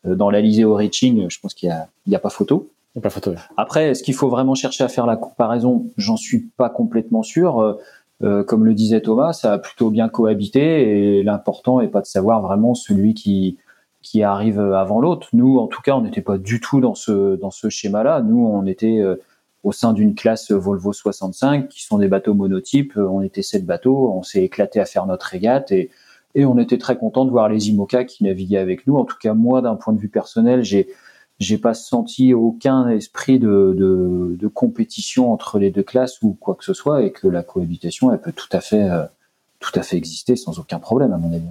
[0.06, 2.68] euh, dans l'Alizé au reaching, je pense qu'il n'y a, il y a pas photo.
[2.94, 3.32] Il a pas photo.
[3.56, 5.86] Après, est-ce qu'il faut vraiment chercher à faire la comparaison?
[5.96, 7.78] J'en suis pas complètement sûr.
[8.22, 12.06] Euh, comme le disait Thomas, ça a plutôt bien cohabité et l'important est pas de
[12.06, 13.56] savoir vraiment celui qui
[14.02, 15.28] qui arrive avant l'autre.
[15.32, 18.22] Nous, en tout cas, on n'était pas du tout dans ce dans ce schéma-là.
[18.22, 19.16] Nous, on était euh,
[19.62, 22.96] au sein d'une classe Volvo 65, qui sont des bateaux monotypes.
[22.96, 25.90] On était sept bateaux, on s'est éclaté à faire notre régate et
[26.34, 28.96] et on était très content de voir les IMOCA qui naviguaient avec nous.
[28.96, 30.88] En tout cas, moi, d'un point de vue personnel, j'ai
[31.38, 36.54] j'ai pas senti aucun esprit de, de, de, compétition entre les deux classes ou quoi
[36.54, 39.04] que ce soit, et que la cohabitation, elle peut tout à fait, euh,
[39.58, 41.48] tout à fait exister sans aucun problème, à mon avis.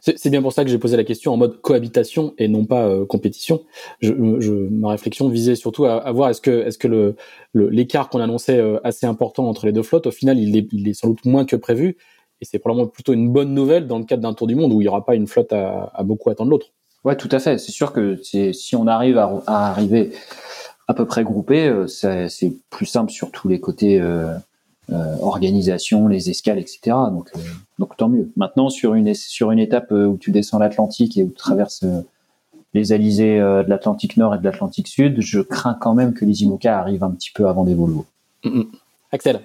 [0.00, 2.86] C'est bien pour ça que j'ai posé la question en mode cohabitation et non pas
[2.86, 3.64] euh, compétition.
[4.02, 7.14] Ma réflexion visait surtout à, voir est-ce que,
[7.54, 11.08] l'écart qu'on annonçait euh, assez important entre les deux flottes, au final, il est, sans
[11.08, 11.96] doute moins que prévu.
[12.40, 14.80] Et c'est probablement plutôt une bonne nouvelle dans le cadre d'un tour du monde où
[14.80, 16.68] il n'y aura pas une flotte à, beaucoup attendre l'autre.
[17.04, 17.58] Ouais, tout à fait.
[17.58, 20.12] C'est sûr que si on arrive à, arriver
[20.86, 24.00] à peu près groupé, euh, c'est plus simple sur tous les côtés.
[24.92, 26.78] Euh, organisation, les escales, etc.
[27.10, 27.40] Donc, euh,
[27.78, 28.30] donc tant mieux.
[28.36, 31.84] Maintenant, sur une, sur une étape euh, où tu descends l'Atlantique et où tu traverses
[32.72, 36.42] les alizés de l'Atlantique Nord et de l'Atlantique Sud, je crains quand même que les
[36.42, 38.06] IMOCA arrivent un petit peu avant des Volvo.
[39.10, 39.40] Axel?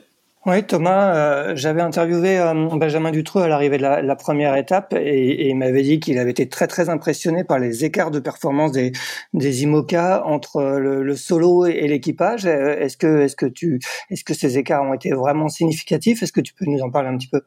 [0.48, 5.50] Oui, Thomas, euh, j'avais interviewé euh, Benjamin Dutreux à l'arrivée de la, première étape et,
[5.50, 8.92] il m'avait dit qu'il avait été très très impressionné par les écarts de performance des,
[9.36, 12.48] des IMOCA entre le, solo et, l'équipage.
[12.48, 13.78] Euh, est-ce que est-ce que tu
[14.10, 16.24] est-ce que ces écarts ont été vraiment significatifs?
[16.24, 17.42] Est-ce que tu peux nous en parler un petit peu?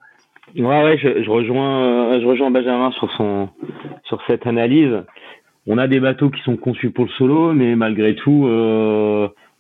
[0.56, 3.48] Ouais, ouais, je rejoins je rejoins Benjamin sur son
[4.04, 5.02] sur cette analyse.
[5.66, 8.46] On a des bateaux qui sont conçus pour le solo, mais malgré tout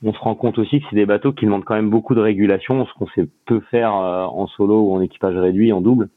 [0.04, 2.20] on se rend compte aussi que c'est des bateaux qui demandent quand même beaucoup de
[2.20, 6.08] régulation, ce qu'on sait peu faire en solo ou en équipage réduit, en double.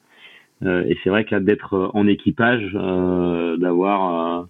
[0.63, 4.47] Euh, et c'est vrai que d'être euh, en équipage, euh, d'avoir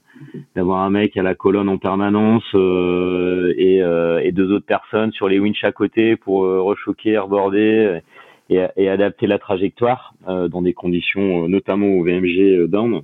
[0.56, 5.40] d'avoir un mec à la colonne en permanence et, et deux autres personnes sur les
[5.40, 8.02] winches à côté pour rechoquer, airboarder
[8.50, 13.04] et, et, adapter la trajectoire dans des conditions notamment au VMG down,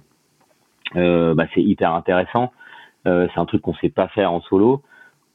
[0.96, 2.52] bah, c'est hyper intéressant.
[3.06, 4.82] c'est un truc qu'on sait pas faire en solo,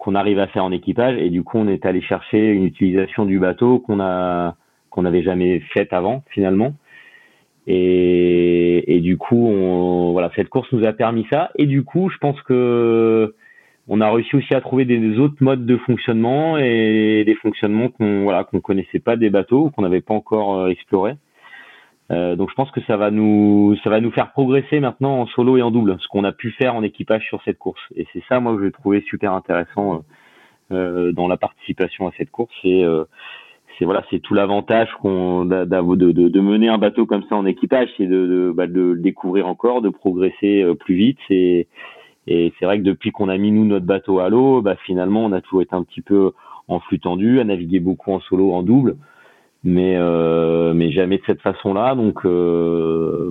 [0.09, 3.27] qu'on arrive à faire en équipage et du coup on est allé chercher une utilisation
[3.27, 4.57] du bateau qu'on a
[4.89, 6.73] qu'on n'avait jamais faite avant finalement.
[7.67, 9.53] Et, et, du coup,
[10.13, 11.51] voilà, cette course nous a permis ça.
[11.57, 13.35] Et du coup, je pense que
[13.87, 18.23] on a réussi aussi à trouver des, autres modes de fonctionnement et des fonctionnements qu'on
[18.23, 21.17] voilà qu'on connaissait pas des bateaux, qu'on n'avait pas encore euh, exploré.
[22.11, 25.27] Euh, donc je pense que ça va nous ça va nous faire progresser maintenant en
[25.27, 27.83] solo et en double, ce qu'on a pu faire en équipage sur cette course.
[27.97, 30.05] Et c'est ça moi que j'ai trouvé super intéressant
[30.71, 32.55] euh, dans la participation à cette course.
[32.63, 33.05] Et euh,
[33.79, 37.47] c'est voilà, c'est tout l'avantage qu'on de, de, de, mener un bateau comme ça en
[37.47, 41.19] équipage, c'est de, de, bah, de le découvrir encore, de progresser euh, plus vite.
[41.31, 41.69] Et,
[42.27, 45.25] et c'est vrai que depuis qu'on a mis nous notre bateau à l'eau, bah, finalement
[45.25, 46.33] on a toujours été un petit peu
[46.69, 48.97] en flux tendu, à naviguer beaucoup en solo, en double,
[49.69, 51.95] mais euh, mais jamais de cette façon-là.
[51.95, 53.31] Donc euh,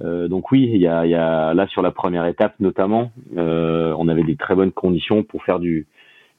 [0.00, 4.36] euh, donc oui, il y a, là sur la première étape notamment, on avait des
[4.36, 5.86] très bonnes conditions pour faire du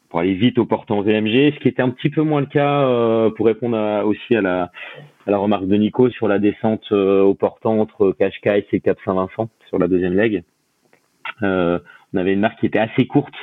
[0.10, 3.30] pour aller vite au portant VMG, ce qui était un petit peu moins le cas
[3.38, 4.72] pour répondre aussi à la,
[5.28, 8.98] à la remarque de Nico sur la descente euh, au portant entre Cascais et Cap
[9.06, 10.44] Saint-Vincent sur la deuxième leg.
[11.42, 13.36] On avait une marque qui était assez courte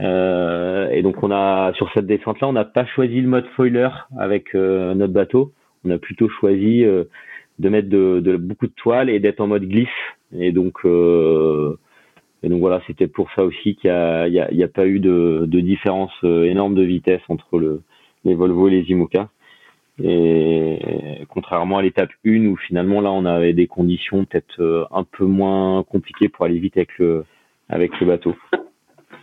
[0.00, 4.54] et donc on a sur cette descente-là, on n'a pas choisi le mode foiler avec
[4.54, 5.52] notre bateau.
[5.84, 9.64] On a plutôt choisi de mettre de, de, beaucoup de toile et d'être en mode
[9.64, 9.88] glisse.
[10.36, 10.84] Et donc
[12.42, 15.44] et donc voilà, c'était pour ça aussi qu'il n'y a, a, a, pas eu de,
[15.46, 17.82] de différence euh, énorme de vitesse entre le,
[18.24, 19.28] les Volvo et les Imoca.
[20.02, 20.78] Et
[21.28, 25.26] contrairement à l'étape 1 où finalement là on avait des conditions peut-être euh, un peu
[25.26, 27.24] moins compliquées pour aller vite avec le
[27.68, 28.34] avec le bateau.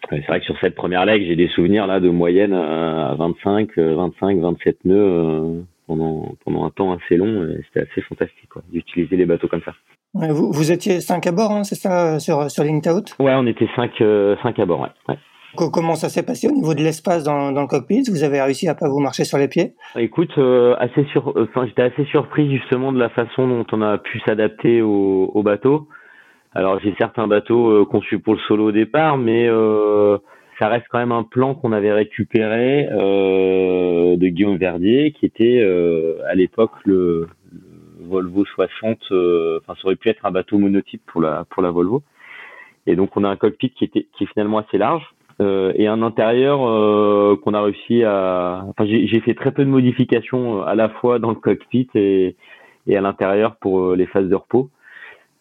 [0.10, 3.78] C'est vrai que sur cette première leg, j'ai des souvenirs là de moyenne à 25,
[3.78, 7.48] 25, 27 nœuds euh, pendant pendant un temps assez long.
[7.68, 9.74] C'était assez fantastique d'utiliser les bateaux comme ça
[10.14, 13.70] vous, vous, étiez cinq à bord, hein, c'est ça, sur, sur Out Ouais, on était
[13.76, 15.16] cinq, euh, cinq à bord, ouais.
[15.56, 18.04] Comment ça s'est passé au niveau de l'espace dans, dans, le cockpit?
[18.10, 19.74] Vous avez réussi à pas vous marcher sur les pieds?
[19.96, 21.34] Écoute, euh, assez sur,
[21.66, 25.88] j'étais assez surpris justement de la façon dont on a pu s'adapter au, au, bateau.
[26.54, 29.48] Alors j'ai certains bateaux euh, conçus pour le solo au départ, mais
[30.60, 35.62] ça reste quand même un plan qu'on avait récupéré de Guillaume Verdier, qui était
[36.28, 37.28] à l'époque le,
[38.10, 41.72] Volvo 60, euh, enfin ça aurait pu être un bateau monotype pour la pour la
[41.72, 42.02] Volvo.
[42.88, 45.04] Et donc on a un cockpit qui était qui est finalement assez large
[45.42, 48.66] euh, et un intérieur euh, qu'on a réussi à.
[48.68, 52.36] Enfin j'ai fait très peu de modifications à la fois dans le cockpit et
[52.88, 54.70] et à l'intérieur pour les phases de repos.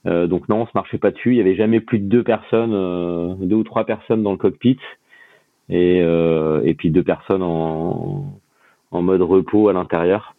[0.04, 1.32] Donc non, on se marchait pas dessus.
[1.32, 2.72] Il y avait jamais plus de deux personnes,
[3.40, 4.78] deux ou trois personnes dans le cockpit,
[5.68, 8.32] et, et puis deux personnes en,
[8.92, 10.34] mode repos à l'intérieur.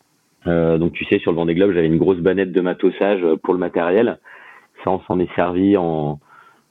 [0.48, 3.36] Euh, donc tu sais, sur le Vendée Globe, j'avais une grosse banette de matossage euh,
[3.36, 4.20] pour le matériel.
[4.84, 6.20] Ça, on s'en est servi en,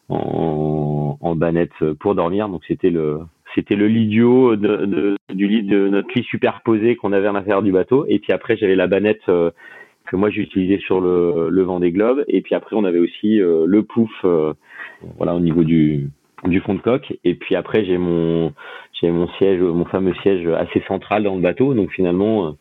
[0.08, 2.48] en, banette pour dormir.
[2.48, 3.20] Donc c'était le
[3.54, 7.72] c'était le l'idiot de, du lit de notre lit superposé qu'on avait à l'intérieur du
[7.72, 8.06] bateau.
[8.08, 9.50] Et puis après, j'avais la banette euh,
[10.10, 12.24] que moi j'utilisais sur le, le Vendée Globe.
[12.28, 14.10] Et puis après, on avait aussi le pouf,
[15.16, 16.10] voilà, au niveau du
[16.44, 17.12] du fond de coque.
[17.24, 18.52] Et puis après, j'ai mon
[19.00, 21.74] j'ai mon siège, mon fameux siège assez central dans le bateau.
[21.74, 22.56] Donc finalement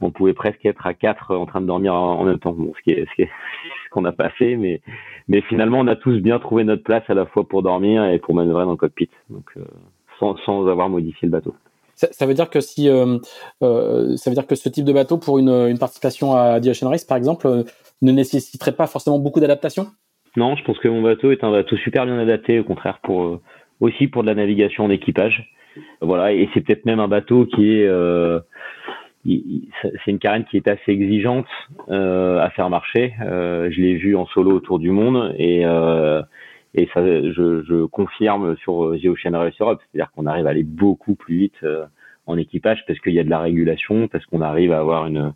[0.00, 2.52] on pouvait presque être à quatre en train de dormir en, même temps.
[2.52, 4.80] Bon, ce qui est, ce qu'on n'a pas fait, mais
[5.28, 8.18] mais finalement on a tous bien trouvé notre place à la fois pour dormir et
[8.18, 9.64] pour manœuvrer dans le cockpit, donc euh,
[10.18, 11.54] sans, sans avoir modifié le bateau.
[12.12, 13.18] Ça, veut dire que si euh,
[13.62, 16.88] euh, ça veut dire que ce type de bateau pour une, participation à The Ocean
[16.88, 17.64] Race par exemple
[18.02, 19.88] ne nécessiterait pas forcément beaucoup d'adaptation?
[20.36, 23.40] Non, je pense que mon bateau est un bateau super bien adapté, au contraire pour
[23.80, 25.52] aussi pour de la navigation en équipage.
[26.00, 27.88] Voilà, et c'est peut-être même un bateau qui est
[29.24, 31.46] c'est une carène qui est assez exigeante
[31.88, 33.14] euh, à faire marcher.
[33.22, 36.22] Euh, je l'ai vu en solo autour du monde et euh,
[36.74, 40.62] et ça, je, je confirme sur The Ocean Race Europe, c'est-à-dire qu'on arrive à aller
[40.62, 41.84] beaucoup plus vite euh,
[42.26, 45.32] en équipage parce qu'il y a de la régulation, parce qu'on arrive à avoir une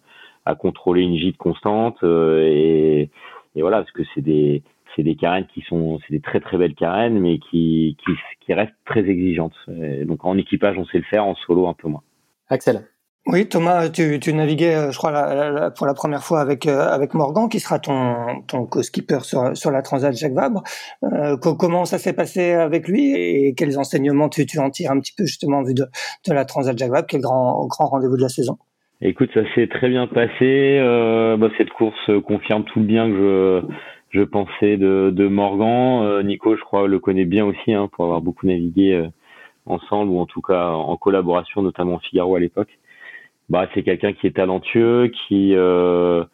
[0.47, 3.11] à contrôler une gîte constante euh, et,
[3.57, 4.63] et voilà parce que c'est des
[4.95, 8.53] c'est des carènes qui sont c'est des très très belles carènes mais qui qui, qui
[8.53, 9.57] restent très exigeantes.
[9.69, 12.03] Et donc en équipage on sait le faire, en solo un peu moins.
[12.49, 12.87] Axel
[13.27, 17.15] Oui, Thomas, tu, tu naviguais, euh, je crois, pour la première fois avec euh, avec
[17.15, 20.63] Morgan, qui sera ton ton co-skipper sur sur la Transat Jacques Vabre.
[21.05, 25.01] Euh, comment ça s'est passé avec lui et quels enseignements tu, tu en tires un
[25.01, 25.87] petit peu justement en vue de,
[26.29, 28.59] de la Transat Jacques Vabre, qui grand grand rendez-vous de la saison?
[29.01, 30.79] Écoute, ça s'est très bien passé.
[30.81, 33.63] Euh, bah, cette course confirme tout le bien que je
[34.19, 36.23] je pensais de, de Morgan.
[36.25, 39.03] Nico, je crois, le connaît bien aussi hein, pour avoir beaucoup navigué
[39.65, 42.79] ensemble ou en tout cas en collaboration, notamment Figaro à l'époque
[43.49, 46.25] bah, c'est quelqu'un qui est talentueux, qui euh,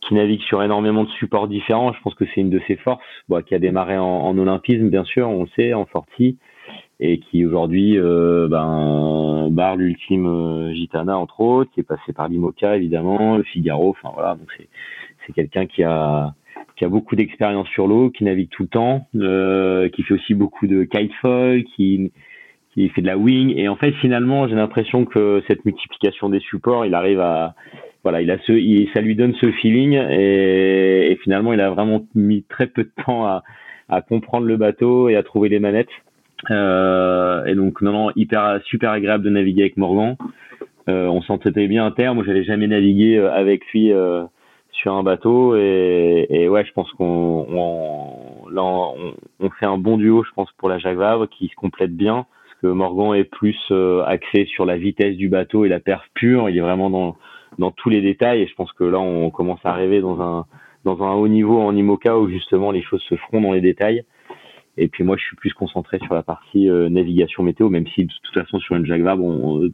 [0.00, 1.92] qui navigue sur énormément de supports différents.
[1.92, 4.88] Je pense que c'est une de ses forces, bah, qui a démarré en, en, olympisme,
[4.88, 6.38] bien sûr, on le sait, en forti,
[7.00, 12.28] et qui aujourd'hui euh, ben, barre l'ultime euh, Gitana, entre autres, qui est passé par
[12.28, 14.68] l'Imoca, évidemment, le Figaro, enfin voilà, donc c'est,
[15.26, 16.34] c'est quelqu'un qui a
[16.76, 20.32] qui a beaucoup d'expérience sur l'eau, qui navigue tout le temps, euh, qui fait aussi
[20.32, 22.10] beaucoup de kitefoil, qui
[22.74, 23.54] qui fait de la wing.
[23.56, 27.54] Et en fait, finalement, j'ai l'impression que cette multiplication des supports, il arrive à,
[28.02, 29.94] voilà, il a ce, il, ça lui donne ce feeling.
[29.94, 33.42] Et, et, finalement, il a vraiment mis très peu de temps à,
[33.88, 35.88] à comprendre le bateau et à trouver les manettes.
[36.50, 40.16] Euh, et donc, non, non, hyper, super agréable de naviguer avec Morgan.
[40.88, 42.14] Euh, on s'entendait bien à terre.
[42.14, 44.24] Moi, j'avais jamais navigué euh, avec lui euh,
[44.72, 45.56] sur un bateau.
[45.56, 50.50] Et, et ouais, je pense qu'on, on, on, on, fait un bon duo, je pense,
[50.52, 52.26] pour la Jacques qui se complète bien
[52.60, 56.48] que Morgan est plus euh, axé sur la vitesse du bateau et la perf pure.
[56.48, 57.16] Il est vraiment dans,
[57.58, 60.46] dans tous les détails et je pense que là, on commence à arriver dans un,
[60.84, 64.04] dans un haut niveau en IMOCA où justement les choses se feront dans les détails.
[64.76, 68.04] Et puis moi, je suis plus concentré sur la partie euh, navigation météo, même si
[68.04, 69.68] de toute façon sur une Jacques Vabre, on,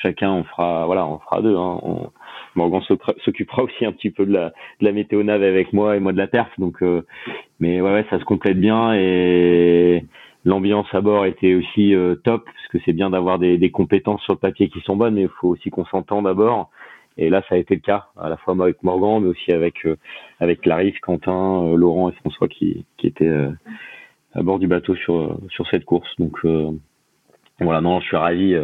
[0.00, 1.56] chacun on fera, voilà, on fera deux.
[1.56, 1.78] Hein.
[2.54, 2.80] Morgan
[3.24, 4.50] s'occupera aussi un petit peu de la,
[4.80, 6.48] de la météo nave avec moi et moi de la perf.
[6.58, 7.02] Donc, euh,
[7.58, 10.04] mais ouais, ouais, ça se complète bien et
[10.44, 14.22] L'ambiance à bord était aussi euh, top, parce que c'est bien d'avoir des, des, compétences
[14.22, 16.70] sur le papier qui sont bonnes, mais il faut aussi qu'on s'entende d'abord.
[17.18, 19.84] Et là, ça a été le cas, à la fois avec Morgan, mais aussi avec
[19.84, 19.96] euh,
[20.38, 23.30] avec Clarisse, Quentin, euh, Laurent et François qui, qui étaient
[24.34, 26.08] à bord du bateau sur sur cette course.
[26.18, 26.38] Donc
[27.60, 28.54] voilà, non, je suis ravi.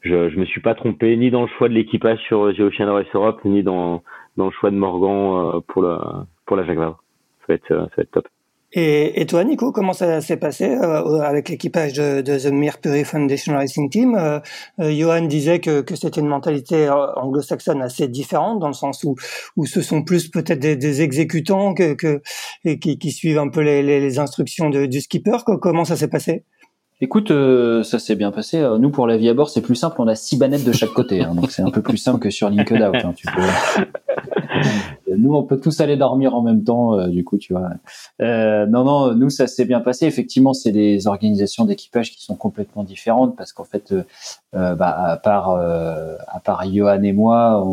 [0.00, 2.90] je je me suis pas trompé ni dans le choix de l'équipage sur The Ocean
[2.90, 4.02] Race Europe, ni dans
[4.38, 7.02] dans le choix de Morgan pour la pour la Jacques Vabre.
[7.40, 8.28] Ça va être ça va être top.
[8.74, 13.04] Et, et, toi, Nico, comment ça s'est passé euh, avec l'équipage de, de, The Mercury
[13.04, 14.14] Foundation Racing Team?
[14.14, 14.40] Euh,
[14.80, 19.04] euh, Johan disait que, que c'était une mentalité euh, anglo-saxonne assez différente, dans le sens
[19.04, 19.14] où,
[19.58, 22.22] où ce sont plus peut-être des, des, exécutants que, que
[22.64, 25.36] et qui, qui, suivent un peu les, les, les instructions de, du skipper.
[25.44, 26.44] Comment ça s'est passé?
[27.02, 28.66] Écoute, euh, ça s'est bien passé.
[28.78, 29.96] Nous, pour la vie à bord, c'est plus simple.
[29.98, 32.30] On a six bannettes de chaque côté, hein, donc c'est un peu plus simple que
[32.30, 32.90] sur LinkedIn.
[32.94, 33.42] Hein, tu peux...
[35.18, 37.70] nous, on peut tous aller dormir en même temps, euh, du coup, tu vois.
[38.20, 40.06] Euh, non, non, nous, ça s'est bien passé.
[40.06, 45.16] Effectivement, c'est des organisations d'équipage qui sont complètement différentes parce qu'en fait, euh, bah, à
[45.16, 47.64] part à part Johan et moi,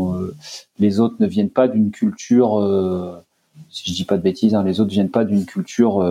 [0.80, 3.22] les autres ne viennent pas d'une culture
[3.70, 6.04] si je dis pas de bêtises, hein, les autres viennent pas d'une culture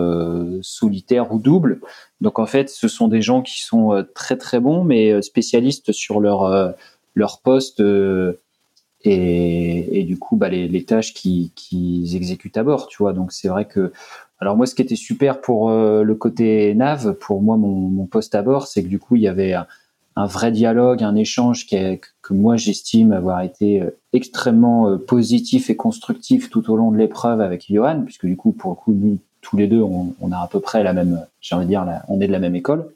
[0.61, 1.81] solitaire ou double.
[2.21, 6.19] Donc en fait, ce sont des gens qui sont très très bons, mais spécialistes sur
[6.19, 6.73] leur
[7.15, 7.81] leur poste
[9.03, 13.13] et, du coup, bah, les, tâches qu'ils qui exécutent à bord, tu vois.
[13.13, 13.91] Donc c'est vrai que
[14.39, 18.41] alors moi, ce qui était super pour le côté nav, pour moi, mon, poste à
[18.41, 19.53] bord, c'est que du coup, il y avait
[20.19, 21.77] un vrai dialogue, un échange qui
[22.29, 26.97] que moi j'estime avoir été euh, extrêmement euh, positif et constructif tout au long de
[26.97, 30.37] l'épreuve avec Johan, puisque du coup, pour le coup, nous tous les deux, on a
[30.37, 32.91] à peu près la même, j'ai envie de dire, on est de la même école.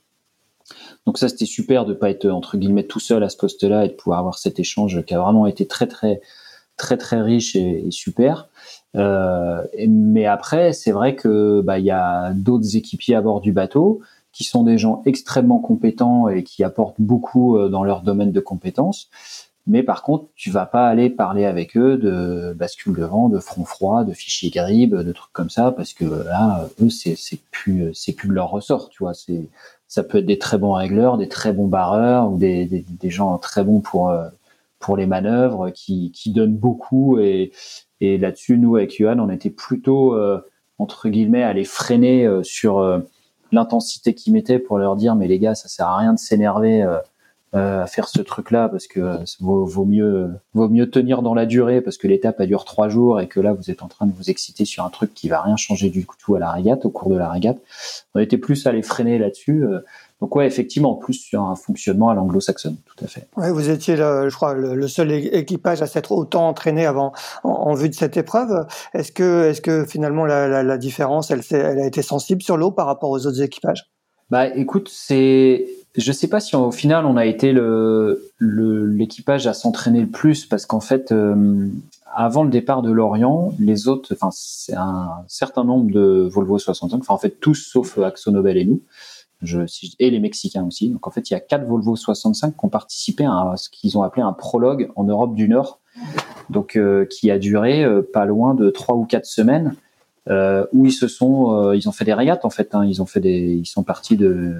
[1.06, 3.90] Donc ça, c'était super de pas être entre guillemets tout seul à ce poste-là et
[3.90, 6.22] de pouvoir avoir cet échange qui a vraiment été très très
[6.78, 8.48] très très riche et, super.
[8.96, 13.52] Euh, mais après, c'est vrai que bah il y a d'autres équipiers à bord du
[13.52, 14.02] bateau
[14.32, 18.40] qui sont des gens extrêmement compétents et qui apportent beaucoup euh, dans leur domaine de
[18.40, 19.10] compétences.
[19.66, 23.40] Mais par contre, tu vas pas aller parler avec eux de bascule de vent, de
[23.40, 27.16] front froid, de fichier grib, de trucs comme ça, parce que là, eux, c'est
[27.52, 29.14] plus c'est plus de leur ressort, tu vois.
[29.14, 29.48] C'est
[29.94, 33.38] ça peut être des très bons régleurs, des très bons barreurs ou des, des, gens
[33.38, 34.28] très bons pour euh,
[34.80, 37.52] pour les manœuvres, qui qui donnent beaucoup et
[38.02, 40.42] et là-dessus, nous avec Yuan, on était plutôt euh,
[40.80, 42.82] entre guillemets à les freiner sur
[43.54, 46.82] l'intensité qu'ils mettaient pour leur dire mais les gars ça sert à rien de s'énerver
[46.82, 47.00] euh, euh,
[47.54, 51.34] à faire ce truc là parce que euh, vaut, vaut, mieux vaut mieux tenir dans
[51.34, 53.88] la durée parce que l'étape a dure trois jours et que là vous êtes en
[53.88, 56.52] train de vous exciter sur un truc qui va rien changer du tout à la
[56.52, 57.58] régate au cours de la régate
[58.16, 59.66] on était plus à les freiner là-dessus
[60.24, 63.28] donc ouais, effectivement, plus sur un fonctionnement à l'anglo-saxonne, tout à fait.
[63.36, 67.12] Ouais, vous étiez, le, je crois, le, seul équipage à s'être autant entraîné avant,
[67.44, 68.66] en, vue de cette épreuve.
[68.94, 72.56] Est-ce que, est-ce que finalement la, la, la différence, elle, elle a été sensible sur
[72.56, 73.92] l'eau par rapport aux autres équipages?
[74.30, 77.56] Bah, écoute, c'est je sais pas si au final on a été
[78.40, 81.68] l'équipage à s'entraîner le plus parce qu'en fait euh,
[82.14, 87.00] avant le départ de Lorient, les autres, enfin c'est un certain nombre de Volvo 65,
[87.00, 88.82] enfin en fait tous sauf Axo Nobel et nous,
[90.00, 90.90] et les Mexicains aussi.
[90.90, 93.98] Donc en fait il y a quatre Volvo 65 qui ont participé à ce qu'ils
[93.98, 95.80] ont appelé un prologue en Europe du Nord,
[96.50, 99.76] donc euh, qui a duré euh, pas loin de trois ou quatre semaines
[100.30, 102.74] euh, où ils se sont, euh, ils ont fait des régates en fait.
[102.74, 102.86] Hein.
[102.86, 104.56] Ils ont fait des, ils sont partis de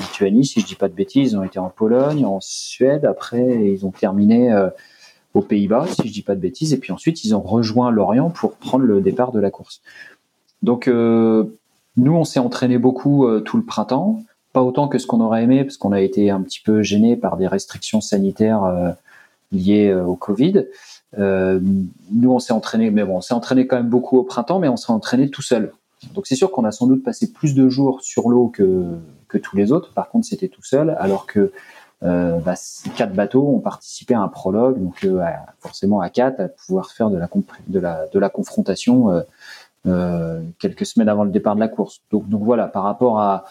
[0.00, 1.32] Lituanie, si je dis pas de bêtises.
[1.32, 3.04] Ils ont été en Pologne, en Suède.
[3.04, 4.70] Après, ils ont terminé euh,
[5.32, 6.72] aux Pays-Bas, si je dis pas de bêtises.
[6.72, 9.82] Et puis ensuite, ils ont rejoint l'Orient pour prendre le départ de la course.
[10.62, 14.22] Donc, nous, on s'est entraîné beaucoup tout le printemps,
[14.54, 17.16] pas autant que ce qu'on aurait aimé, parce qu'on a été un petit peu gêné
[17.16, 18.94] par des restrictions sanitaires
[19.52, 20.66] liées au Covid.
[21.18, 21.60] Euh,
[22.12, 24.68] nous, on s'est entraîné, mais bon, on s'est entraîné quand même beaucoup au printemps, mais
[24.68, 25.72] on s'est entraîné tout seul.
[26.14, 28.84] Donc c'est sûr qu'on a sans doute passé plus de jours sur l'eau que,
[29.28, 29.92] que tous les autres.
[29.92, 31.52] Par contre, c'était tout seul, alors que
[32.02, 32.54] euh, bah,
[32.96, 35.24] quatre bateaux ont participé à un prologue, donc euh,
[35.60, 37.18] forcément à quatre, à pouvoir faire de
[37.78, 39.22] la, de la, confrontation
[39.86, 42.02] euh, quelques semaines avant le départ de la course.
[42.10, 43.44] Donc, donc voilà, par rapport à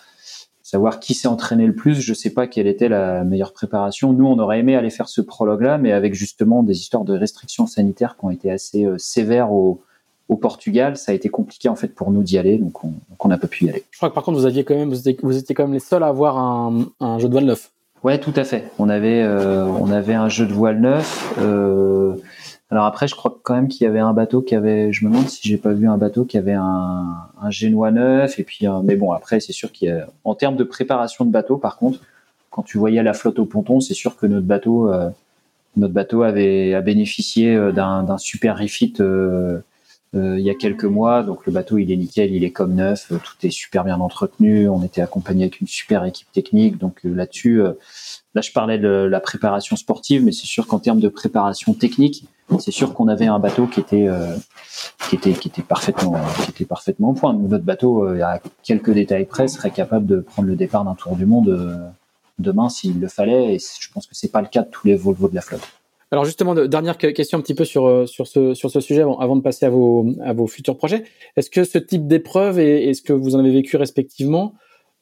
[0.73, 4.11] savoir qui s'est entraîné le plus, je sais pas quelle était la meilleure préparation.
[4.11, 7.67] Nous, on aurait aimé aller faire ce prologue-là, mais avec justement des histoires de restrictions
[7.67, 9.81] sanitaires qui ont été assez euh, sévères au,
[10.29, 13.37] au, Portugal, ça a été compliqué en fait pour nous d'y aller, donc on n'a
[13.37, 13.83] pas pu y aller.
[13.91, 15.73] Je crois que par contre, vous aviez quand même, vous étiez, vous étiez quand même
[15.73, 17.69] les seuls à avoir un, un jeu de voile neuf.
[18.03, 18.69] Ouais, tout à fait.
[18.79, 21.33] On avait, euh, on avait un jeu de voile neuf.
[21.39, 22.15] Euh,
[22.69, 25.11] alors après, je crois quand même qu'il y avait un bateau qui avait, je me
[25.11, 28.65] demande si j'ai pas vu un bateau qui avait un, un génois neuf et puis,
[28.83, 31.77] mais bon, après, c'est sûr qu'il y a, en termes de préparation de bateau, par
[31.77, 31.99] contre,
[32.49, 35.09] quand tu voyais la flotte au ponton, c'est sûr que notre bateau, euh,
[35.75, 39.59] notre bateau avait a bénéficié euh, d'un super refit euh,
[40.15, 41.23] euh, il y a quelques mois.
[41.23, 44.69] Donc le bateau, il est nickel, il est comme neuf, tout est super bien entretenu.
[44.69, 47.63] On était accompagné avec une super équipe technique, donc là-dessus.
[48.35, 52.25] Là, je parlais de la préparation sportive, mais c'est sûr qu'en termes de préparation technique,
[52.59, 54.35] c'est sûr qu'on avait un bateau qui était euh,
[55.09, 57.33] qui était qui était parfaitement qui était parfaitement au point.
[57.33, 61.15] Notre bateau, euh, à quelques détails près, serait capable de prendre le départ d'un tour
[61.15, 61.75] du monde euh,
[62.39, 63.55] demain s'il le fallait.
[63.55, 65.61] Et je pense que c'est pas le cas de tous les Volvo de la flotte.
[66.11, 69.41] Alors justement, dernière question un petit peu sur sur ce sur ce sujet avant, de
[69.41, 71.05] passer à vos à vos futurs projets.
[71.37, 74.53] Est-ce que ce type d'épreuve et est-ce que vous en avez vécu respectivement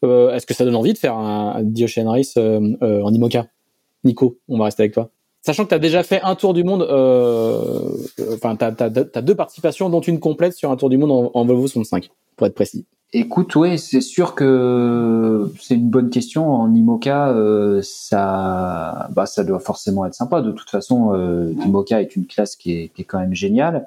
[0.04, 3.48] Est-ce que ça donne envie de faire un, un Race en IMOCA?
[4.06, 5.12] Nico, on va rester avec toi.
[5.42, 6.84] Sachant que tu as déjà fait un tour du monde,
[8.34, 11.68] enfin, tu as, deux participations, dont une complète sur un tour du monde en, Volvo
[11.68, 12.86] 65, pour être précis.
[13.14, 16.50] Écoute, oui, c'est sûr que c'est une bonne question.
[16.50, 20.42] En IMOCA, euh, ça, bah, ça doit forcément être sympa.
[20.42, 23.86] De toute façon, euh, IMOCA est une classe qui est, qui est quand même géniale.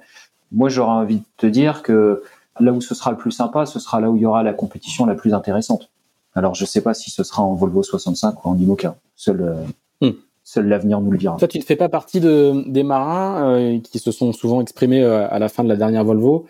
[0.53, 2.23] Moi, j'aurais envie de te dire que
[2.61, 4.53] là où ce sera le plus sympa, ce sera là où il y aura la
[4.53, 5.89] compétition la plus intéressante.
[6.35, 8.97] Alors, je sais pas si ce sera en Volvo 65 ou en IMOCA.
[9.17, 9.55] Seul, euh.
[10.45, 11.37] Seul l'avenir nous le dira.
[11.37, 15.03] Toi, tu ne fais pas partie de, des marins euh, qui se sont souvent exprimés
[15.03, 16.47] euh, à la fin de la dernière Volvo.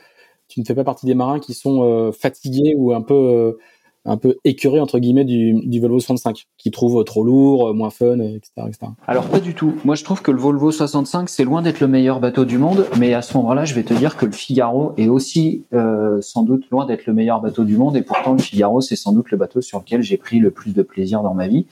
[0.49, 3.57] Tu ne fais pas partie des marins qui sont fatigués ou un peu
[4.05, 8.50] un peu écœuré entre guillemets du, Volvo 65, qui trouve trop lourd, moins fun, etc.,
[8.66, 8.92] etc.
[9.07, 9.74] Alors pas du tout.
[9.84, 12.86] Moi je trouve que le Volvo 65 c'est loin d'être le meilleur bateau du monde,
[12.98, 16.42] mais à ce moment-là je vais te dire que le Figaro est aussi euh, sans
[16.42, 19.30] doute loin d'être le meilleur bateau du monde, et pourtant le Figaro c'est sans doute
[19.30, 21.66] le bateau sur lequel j'ai pris le plus de plaisir dans ma vie,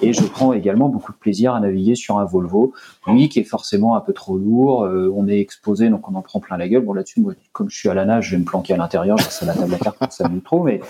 [0.00, 2.72] et je prends également beaucoup de plaisir à naviguer sur un Volvo,
[3.06, 6.22] oui qui est forcément un peu trop lourd, euh, on est exposé donc on en
[6.22, 6.84] prend plein la gueule.
[6.84, 9.18] Bon là-dessus moi comme je suis à la nage je vais me planquer à l'intérieur,
[9.20, 10.80] c'est la table à carte, ça me trop, mais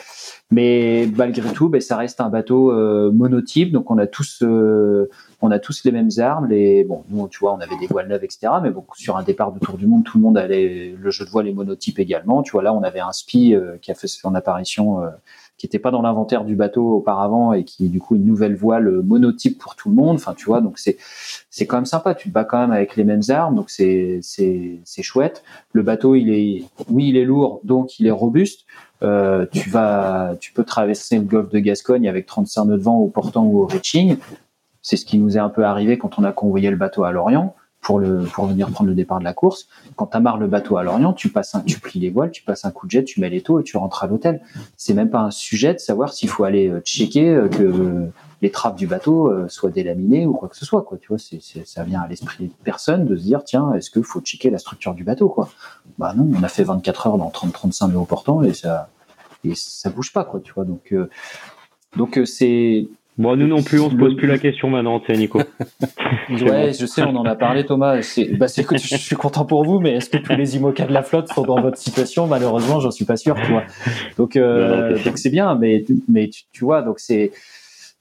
[0.51, 5.09] mais malgré tout, ben, ça reste un bateau euh, monotype, donc on a tous, euh,
[5.41, 6.47] on a tous les mêmes armes.
[6.49, 8.53] Les, bon, nous, tu vois, on avait des voiles neuves, etc.
[8.63, 11.25] Mais bon, sur un départ de Tour du Monde, tout le monde allait le jeu
[11.25, 12.43] de voile et monotype également.
[12.43, 15.03] Tu vois, là, on avait un SPI euh, qui a fait son apparition,
[15.59, 19.03] qui n'était pas dans l'inventaire du bateau auparavant et qui, du coup, une nouvelle voile
[19.03, 20.15] monotype pour tout le monde.
[20.15, 20.97] Enfin, tu vois, donc c'est,
[21.51, 22.15] c'est quand même sympa.
[22.15, 25.43] Tu te bats quand même avec les mêmes armes, donc c'est, c'est, c'est chouette.
[25.73, 28.67] Le bateau, il est, oui, il est lourd, donc il est robuste.
[29.03, 32.99] Euh, tu vas, tu peux traverser le golfe de Gascogne avec 35 nœuds de vent
[32.99, 34.17] au portant ou au reaching.
[34.81, 37.11] C'est ce qui nous est un peu arrivé quand on a convoyé le bateau à
[37.11, 39.69] Lorient pour le pour venir prendre le départ de la course.
[39.97, 42.43] Quand tu amarres le bateau à Lorient, tu passes un, tu plies les voiles, tu
[42.43, 44.43] passes un coup de jet, tu mets les taux et tu rentres à l'hôtel.
[44.77, 48.09] C'est même pas un sujet de savoir s'il faut aller euh, checker euh, que
[48.43, 50.83] les trappes du bateau soient délaminées ou quoi que ce soit.
[50.83, 50.97] Quoi.
[50.99, 54.05] Tu vois, c'est, ça vient à l'esprit de personne de se dire tiens, est-ce qu'il
[54.05, 55.49] faut checker la structure du bateau quoi
[55.99, 58.91] Bah non, on a fait 24 heures dans 30-35 nœuds au portant et ça
[59.43, 60.39] et ça bouge pas quoi.
[60.39, 60.95] Tu vois, donc
[61.97, 62.87] donc c'est
[63.19, 65.39] Bon, nous non plus, on se pose plus la question maintenant, tu sais, Nico.
[66.31, 68.01] ouais, je sais, on en a parlé, Thomas.
[68.03, 70.87] C'est, bah, c'est que je suis content pour vous, mais est-ce que tous les IMOCA
[70.87, 72.29] de la flotte sont dans votre situation?
[72.29, 73.65] Malheureusement, j'en suis pas sûr, tu vois.
[74.17, 77.33] Donc, euh, donc c'est bien, mais mais tu, tu vois, donc c'est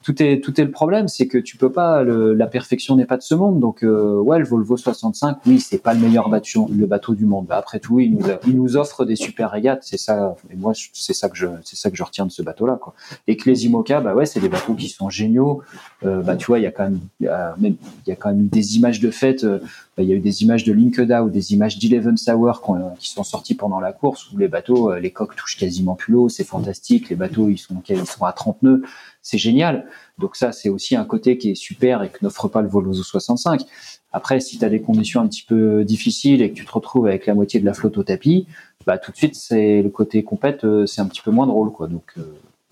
[0.08, 2.02] tout est tout est le problème, c'est que tu peux pas.
[2.02, 3.60] la perfection n'est pas de ce monde.
[3.60, 7.26] Donc euh, ouais, le Volvo 65, oui, c'est pas le meilleur bateau, le bateau du
[7.26, 7.48] monde.
[7.48, 9.82] Bah, après tout, il nous, il nous offre des super régates.
[9.84, 10.38] C'est ça.
[10.50, 12.80] Et moi, c'est ça que je c'est ça que je retiens de ce bateau-là.
[12.82, 12.94] Quoi.
[13.28, 15.62] Et que les IMOCA, bah ouais, c'est des bateaux qui sont géniaux.
[16.06, 18.78] Euh, bah tu vois, il y a quand même il y a, quand même des
[18.78, 19.44] images de fête.
[19.44, 19.60] Euh,
[19.98, 22.62] bah, il y a eu des images de Linkeda ou des images d'Eleven Sour
[22.98, 26.30] qui sont sorties pendant la course où les bateaux, les coques touchent quasiment plus l'eau.
[26.30, 27.10] C'est fantastique.
[27.10, 28.84] Les bateaux, ils sont ils sont à 30 nœuds
[29.28, 29.86] c'est génial.
[30.20, 33.04] Donc ça, c'est aussi un côté qui est super et que n'offre pas le Volozo
[33.04, 33.62] 65.
[34.14, 37.08] Après, si tu as des conditions un petit peu difficiles et que tu te retrouves
[37.08, 38.48] avec la moitié de la flotte au tapis,
[38.86, 41.74] bah tout de suite, c'est le côté compète, euh, c'est un petit peu moins drôle,
[41.74, 41.88] quoi.
[41.88, 42.22] Donc, euh,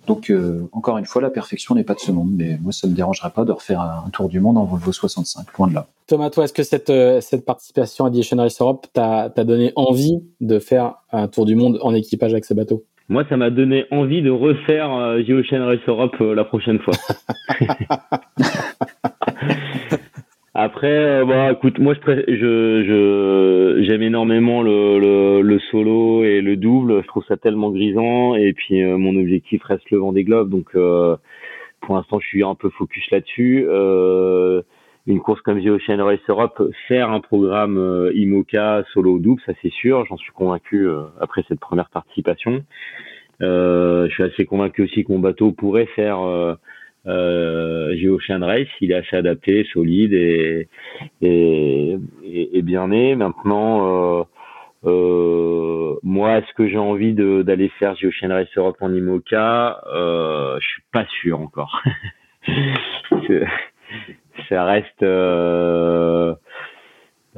[0.07, 2.87] donc euh, encore une fois, la perfection n'est pas de ce monde, mais moi, ça
[2.87, 5.87] me dérangerait pas de refaire un, tour du monde en Volvo 65, loin de là.
[6.07, 10.59] Thomas, toi, est-ce que cette, cette participation à Edition Race Europe t'a donné envie de
[10.59, 14.21] faire un tour du monde en équipage avec ces bateaux moi, ça m'a donné envie
[14.21, 16.93] de refaire euh, Race Europe euh, la prochaine fois.
[20.55, 26.55] Après, euh, bah, écoute, moi, je, je, j'aime énormément le, le, le, solo et le
[26.55, 27.01] double.
[27.03, 28.35] Je trouve ça tellement grisant.
[28.35, 30.49] Et puis, euh, mon objectif reste le Vendée Globe.
[30.49, 30.75] Donc,
[31.81, 33.65] pour l'instant, je suis un peu focus là-dessus.
[33.69, 34.61] Euh,
[35.07, 39.53] une course comme The Ocean Race Europe, faire un programme euh, IMOCA solo double, ça
[39.61, 42.63] c'est sûr, j'en suis convaincu euh, après cette première participation.
[43.41, 46.55] Euh, je suis assez convaincu aussi que mon bateau pourrait faire euh,
[47.05, 50.67] Race, il est assez adapté, solide et,
[52.63, 53.15] bien né.
[53.15, 54.25] Maintenant,
[54.83, 59.81] moi, est-ce que j'ai envie d'aller faire Ocean Race Europe en IMOCA?
[59.87, 61.81] Euh, Je suis pas sûr encore.
[64.49, 66.35] ça reste euh,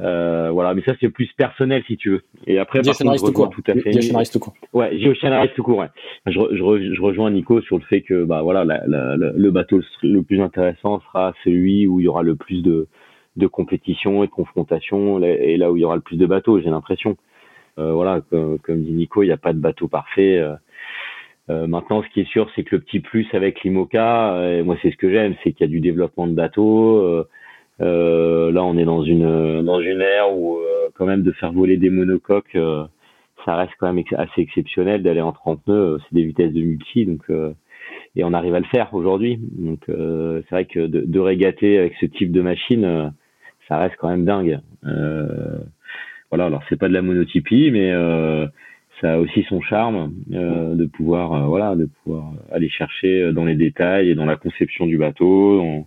[0.00, 2.22] euh, voilà, mais ça c'est plus personnel si tu veux.
[2.46, 3.90] Et après, par contre, je rejoins tout à fait.
[4.30, 4.54] tout court.
[4.72, 4.90] Ouais,
[5.54, 5.78] tout court.
[5.78, 5.88] Ouais.
[6.26, 9.80] Je, je, je, rejoins Nico sur le fait que bah voilà, la, la, le bateau
[10.02, 12.86] le plus intéressant sera celui où il y aura le plus de
[13.36, 16.60] de compétition et de confrontation et là où il y aura le plus de bateaux.
[16.60, 17.16] J'ai l'impression.
[17.78, 20.38] Euh, voilà, comme, comme, dit Nico, il n'y a pas de bateau parfait.
[20.38, 20.54] Euh,
[21.50, 24.76] euh, maintenant, ce qui est sûr, c'est que le petit plus avec l'IMOCA, euh, moi
[24.82, 26.98] c'est ce que j'aime, c'est qu'il y a du développement de bateaux.
[26.98, 27.26] Euh,
[27.80, 30.58] euh là, on est dans une dans une ère où
[30.94, 32.58] quand même de faire voler des monocoques,
[33.44, 35.98] ça reste quand même assez exceptionnel d'aller en 30 nœuds.
[36.02, 37.22] C'est des vitesses de multi, donc
[38.16, 39.38] et on arrive à le faire aujourd'hui.
[39.40, 43.12] Donc c'est vrai que de, de, régater avec ce type de machine,
[43.68, 44.58] ça reste quand même dingue.
[46.30, 47.92] voilà, alors c'est pas de la monotypie, mais
[49.00, 53.44] ça a aussi son charme euh, de pouvoir euh, voilà de pouvoir aller chercher dans
[53.44, 55.86] les détails et dans la conception du bateau.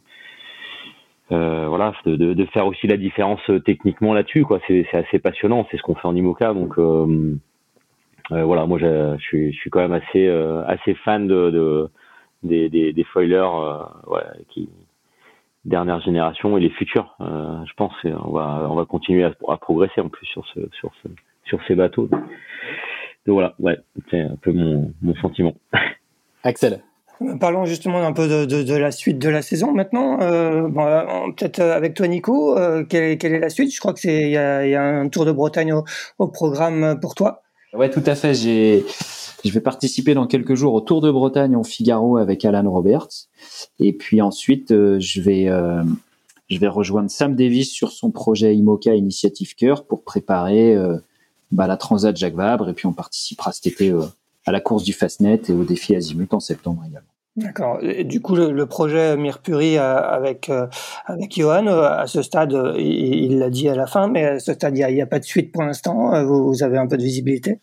[1.31, 4.59] Euh, voilà de, de, faire aussi la différence techniquement là-dessus quoi.
[4.67, 7.37] C'est assez passionnant c'est ce qu'on fait en IMOCA donc euh,
[8.33, 10.27] euh, voilà moi je suis je suis quand même assez
[10.67, 11.89] assez fan de, de
[12.43, 13.47] des, des, des foilers
[14.07, 14.67] voilà, qui
[15.63, 17.93] dernière génération et les futurs je pense.
[18.03, 21.07] On va on va continuer à, à, progresser en plus sur ce sur ce
[21.45, 22.09] sur ces bateaux
[23.25, 23.33] donc.
[23.33, 23.77] Voilà, ouais,
[24.09, 25.53] c'est un peu mon, mon sentiment.
[26.43, 26.81] Axel.
[27.39, 30.19] Parlons justement un peu de, de, de, la suite de la saison maintenant.
[30.21, 31.03] Euh, bon, euh,
[31.37, 33.73] Peut-être euh, avec toi, Nico, euh, quelle, est, quelle, est, la suite?
[33.73, 35.83] Je crois que c'est il y a, y a, un Tour de Bretagne au,
[36.17, 37.43] au, programme pour toi.
[37.73, 38.33] Ouais, tout à fait.
[38.33, 38.83] J'ai,
[39.45, 43.27] je vais participer dans quelques jours au Tour de Bretagne au Figaro avec Alan Roberts,
[43.79, 45.47] et puis ensuite euh, je vais
[46.49, 50.75] je vais rejoindre Sam Davis sur son projet IMOCA Initiative Cœur pour préparer
[51.51, 54.03] bah, la Transat Jacques Vabre et puis on participera cet été euh,
[54.45, 57.07] à la course du Fastnet et au défi Azimut en septembre également.
[57.37, 57.79] D'accord.
[58.03, 60.67] Du coup, le, projet Mirpuri euh, avec euh,
[61.05, 64.77] avec Johan, à ce stade, il l'a dit à la fin, mais à ce stade,
[64.77, 66.25] il n'y a, pas de suite pour l'instant.
[66.25, 67.61] Vous, avez un peu de visibilité?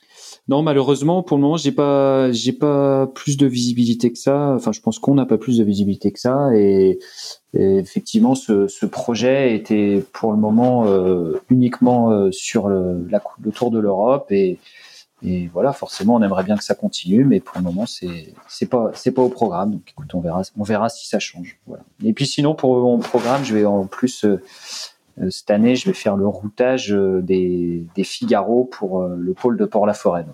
[0.48, 4.54] Non, malheureusement, pour le moment, j'ai pas j'ai pas plus de visibilité que ça.
[4.54, 6.98] Enfin, je pense qu'on n'a pas plus de visibilité que ça, et
[7.52, 13.06] effectivement, ce, ce, projet était pour le moment euh, uniquement euh, sur le,
[13.42, 14.58] le, tour de l'Europe et,
[15.22, 18.66] et, voilà, forcément, on aimerait bien que ça continue, mais pour le moment, c'est c'est
[18.70, 19.72] pas c'est pas au programme.
[19.72, 21.58] Donc, écoute, on verra on verra si ça change.
[21.66, 21.82] Voilà.
[22.04, 24.42] Et puis sinon, pour mon programme, je vais en plus euh,
[25.30, 30.26] cette année, je vais faire le routage des, des Figaro pour le pôle de Port-la-Forêt.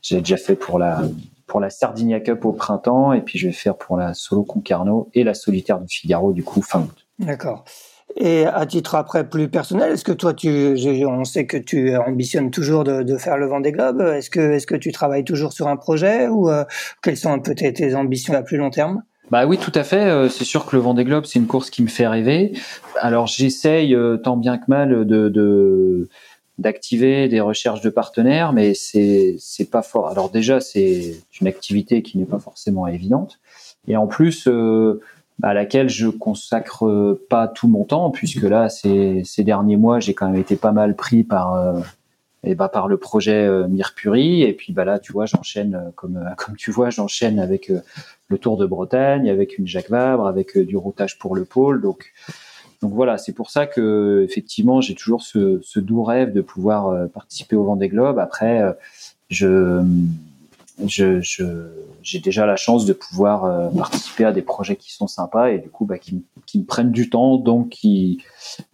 [0.00, 1.02] J'ai déjà fait pour la
[1.52, 5.22] pour Sardinia Cup au printemps et puis je vais faire pour la Solo Concarneau et
[5.22, 7.06] la Solitaire de Figaro du coup fin août.
[7.18, 7.64] D'accord.
[8.16, 12.50] Et à titre après plus personnel, est-ce que toi tu, on sait que tu ambitionnes
[12.50, 14.00] toujours de, faire le vent des globes.
[14.00, 16.64] Est-ce que, tu travailles toujours sur un projet ou euh,
[17.02, 19.02] quelles sont un peu tes, tes, ambitions à plus long terme?
[19.32, 20.10] Bah oui, tout à fait.
[20.10, 22.52] Euh, c'est sûr que le vent des globes c'est une course qui me fait rêver.
[23.00, 26.10] Alors j'essaye euh, tant bien que mal de, de
[26.58, 30.08] d'activer des recherches de partenaires, mais c'est c'est pas fort.
[30.08, 33.40] Alors déjà, c'est une activité qui n'est pas forcément évidente.
[33.88, 34.48] et en plus
[35.42, 40.12] à laquelle je consacre pas tout mon temps puisque là ces, ces derniers mois j'ai
[40.12, 41.82] quand même été pas mal pris par
[42.44, 46.20] et bah par le projet euh, Mirpuri et puis bah là tu vois j'enchaîne comme
[46.36, 47.72] comme tu vois j'enchaîne avec
[48.32, 52.12] le Tour de Bretagne avec une Jacques Vabre avec du routage pour le pôle donc
[52.82, 57.06] donc voilà, c'est pour ça que effectivement j'ai toujours ce, doux rêve de pouvoir euh,
[57.06, 58.18] participer au Vendée Globe.
[58.18, 58.72] Après, euh,
[59.30, 59.84] je
[60.84, 65.50] j'ai je, déjà la chance de pouvoir euh, participer à des projets qui sont sympas
[65.50, 68.24] et du coup bah, qui, qui me prennent du temps, donc qui,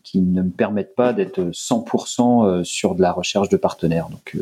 [0.05, 4.09] qui ne me permettent pas d'être 100% sur de la recherche de partenaires.
[4.09, 4.39] Donc,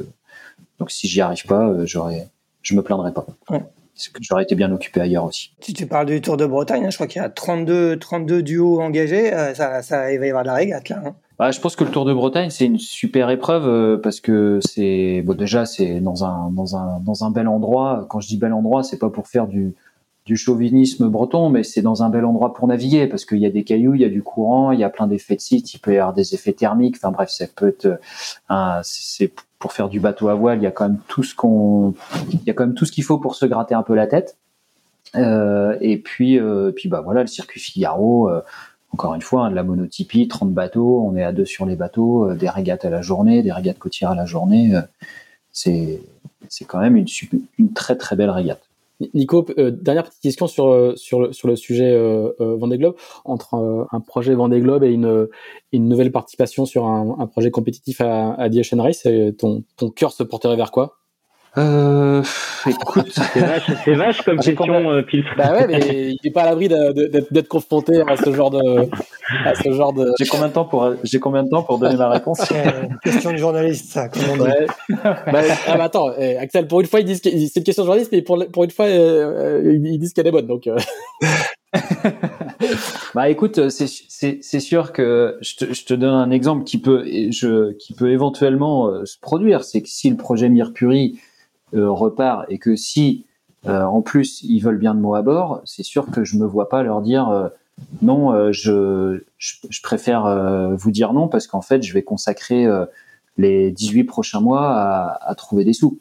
[0.79, 2.29] donc si j'y arrive pas, j'aurais,
[2.63, 3.27] je me plaindrai pas.
[3.97, 5.53] Que j'aurais été bien occupé ailleurs aussi.
[5.61, 8.43] Si tu parles du Tour de Bretagne, hein, je crois qu'il y a 32, 32
[8.43, 11.03] duos engagés, euh, ça, ça, il va y avoir de la régate là.
[11.05, 11.15] Hein.
[11.39, 14.59] Bah, je pense que le Tour de Bretagne c'est une super épreuve euh, parce que
[14.63, 18.07] c'est bon déjà c'est dans un dans un dans un bel endroit.
[18.09, 19.75] Quand je dis bel endroit, c'est pas pour faire du
[20.27, 23.51] du chauvinisme breton, mais c'est dans un bel endroit pour naviguer parce qu'il y a
[23.51, 25.79] des cailloux, il y a du courant, il y a plein d'effets de site, il
[25.79, 26.97] peut y avoir des effets thermiques.
[26.97, 28.01] Enfin bref, ça peut être
[28.49, 31.35] un, c'est pour faire du bateau à voile, il y a quand même tout ce
[31.35, 31.95] qu'on,
[32.33, 34.07] il y a quand même tout ce qu'il faut pour se gratter un peu la
[34.07, 34.37] tête.
[35.15, 38.29] Euh, et puis, euh, puis bah voilà, le circuit Figaro.
[38.29, 38.43] Euh,
[38.93, 41.77] encore une fois, hein, de la monotypie, 30 bateaux, on est à deux sur les
[41.77, 44.75] bateaux, euh, des régates à la journée, des régates côtières à la journée.
[44.75, 44.81] Euh,
[45.53, 46.01] c'est,
[46.67, 47.05] quand même
[47.59, 48.66] une très très belle régate.
[49.15, 52.97] Nico, euh, dernière petite question sur euh, sur le, sujet euh, euh Vendée Globe.
[53.25, 53.55] Entre
[53.91, 55.29] un projet Vendée Globe et une,
[55.73, 59.07] une nouvelle participation sur un, un projet compétitif à, à The Race,
[59.39, 60.99] ton, ton cœur se porterait vers quoi?
[61.59, 62.23] Euh,
[62.67, 65.03] écoute, c'est vache, c'est vache comme question, euh,
[65.39, 68.89] Bah ouais, mais il n'est pas à l'abri d'être confronté à ce genre de,
[69.45, 70.13] à ce genre de.
[70.19, 72.41] J'ai combien de temps pour, j'ai combien de temps pour donner ma réponse
[73.03, 74.09] Question de journaliste, ça.
[74.09, 74.67] Comment on dit ouais.
[75.05, 77.85] bah, ah bah attends, eh, Axel, pour une fois ils disent que c'est une question
[77.85, 80.67] de journaliste, mais pour pour une fois euh, ils disent qu'elle est bonne, donc.
[80.67, 80.77] Euh.
[83.15, 87.05] bah écoute, c'est c'est sûr que je te, je te donne un exemple qui peut
[87.07, 91.21] je qui peut éventuellement euh, se produire, c'est que si le projet Mirpuri euh,
[91.73, 93.27] repart et que si
[93.67, 96.47] euh, en plus ils veulent bien de moi à bord, c'est sûr que je me
[96.47, 97.49] vois pas leur dire euh,
[98.01, 102.67] non, je, je, préfère vous dire non parce qu'en fait je vais consacrer
[103.37, 105.99] les 18 prochains mois à, à trouver des sous.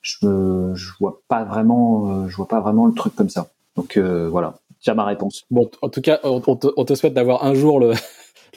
[0.00, 3.48] Je, me, je vois pas vraiment, je vois pas vraiment le truc comme ça.
[3.76, 5.44] Donc voilà, c'est ma réponse.
[5.50, 7.92] Bon, en tout cas, on te, on te souhaite d'avoir un jour le,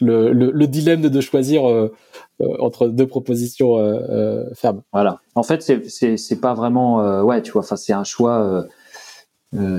[0.02, 1.94] le, le, le dilemme de choisir euh,
[2.42, 4.82] euh, entre deux propositions euh, fermes.
[4.92, 5.20] Voilà.
[5.36, 7.62] En fait, c'est pas vraiment ouais, tu vois.
[7.62, 8.66] Enfin, c'est un choix.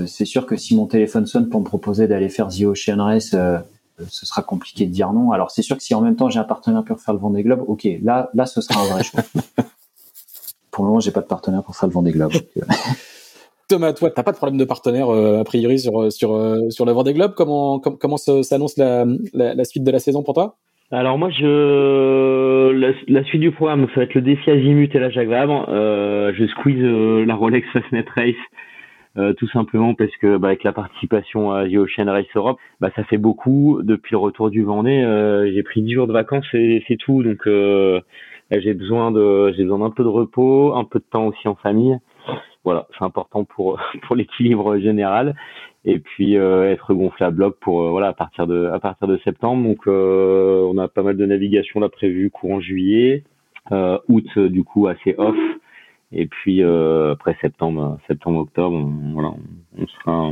[0.07, 3.35] c'est sûr que si mon téléphone sonne pour me proposer d'aller faire The Ocean Race,
[4.09, 5.33] ce sera compliqué de dire non.
[5.33, 7.43] Alors, c'est sûr que si en même temps j'ai un partenaire pour faire le Vendée
[7.43, 9.23] Globe, ok, là, là, ce sera un vrai choix.
[10.71, 12.33] pour le moment, j'ai pas de partenaire pour faire le Vendée Globe.
[13.73, 16.69] Thomas, toi, t'as pas de problème de partenaire euh, a priori sur euh, sur euh,
[16.69, 17.33] sur le Vendée Globe.
[17.35, 20.57] Comment comment s'annonce la, la, suite de la saison pour toi?
[20.91, 22.71] Alors moi, je
[23.09, 26.83] la, suite du programme, ça va être le défi Azimut et la Jacques je squeeze
[27.27, 32.11] la Rolex Fastnet Race tout simplement parce que bah, avec la participation à The Ocean
[32.11, 33.81] Race Europe, bah, ça fait beaucoup.
[33.83, 35.01] Depuis le retour du Vendée,
[35.55, 37.23] j'ai pris 10 jours de vacances et c'est tout.
[37.23, 41.49] Donc j'ai besoin de j'ai besoin d'un peu de repos, un peu de temps aussi
[41.49, 41.97] en famille
[42.65, 45.35] voilà, c'est important pour pour l'équilibre général.
[45.85, 49.09] Et puis euh, être gonflé à bloc pour euh, voilà à partir de à partir
[49.09, 49.65] de septembre.
[49.65, 53.25] Donc euh, on a pas mal de navigation là prévu courant juillet,
[53.71, 55.37] août du coup assez off.
[56.13, 59.33] Et puis après septembre, septembre octobre, on, voilà,
[59.79, 60.31] on, sera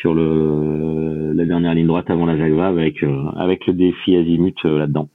[0.00, 3.04] sur le la dernière ligne droite avant la Jagva avec
[3.36, 5.08] avec le défi azimut là-dedans.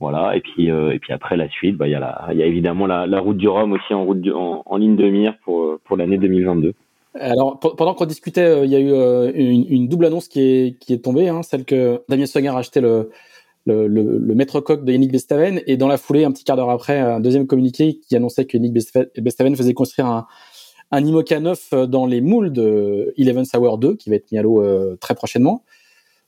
[0.00, 0.36] Voilà.
[0.36, 2.46] Et puis euh, et puis après la suite, bah il y a la, y a
[2.46, 6.18] évidemment la, route du Rhum aussi en route en, ligne de mire pour pour l'année
[6.18, 6.74] 2022.
[7.14, 10.78] Alors pendant qu'on discutait, euh, il y a eu euh, une, double annonce qui est
[10.78, 13.10] qui est tombée, hein, celle que Damien Songer a acheté le
[13.66, 16.98] le, maître coq de Yannick Bestaven et dans la foulée, un petit quart d'heure après,
[17.00, 20.26] un deuxième communiqué qui annonçait que Yannick Bestaven faisait construire un,
[20.90, 24.42] un IMOCA neuf dans les moules de Eleven Hour 2 qui va être mis à
[24.42, 24.64] l'eau
[25.02, 25.64] très prochainement.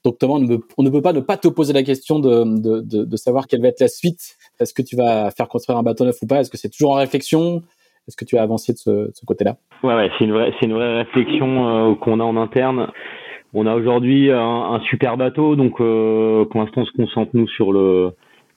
[0.05, 3.46] Donc Thomas, on ne, peut pas ne pas te poser la question de, de, savoir
[3.46, 4.36] quelle va être la suite.
[4.59, 6.40] Est-ce que tu vas faire construire un bateau neuf ou pas?
[6.40, 7.62] Est-ce que c'est toujours en réflexion?
[8.09, 9.57] Est-ce que tu as avancé de ce, côté-là?
[9.82, 12.90] Ouais, ouais c'est une vraie, c'est une vraie réflexion euh, qu'on a en interne.
[13.53, 17.72] On a aujourd'hui un, super bateau, donc euh, pour l'instant on se concentre nous sur
[17.72, 18.14] le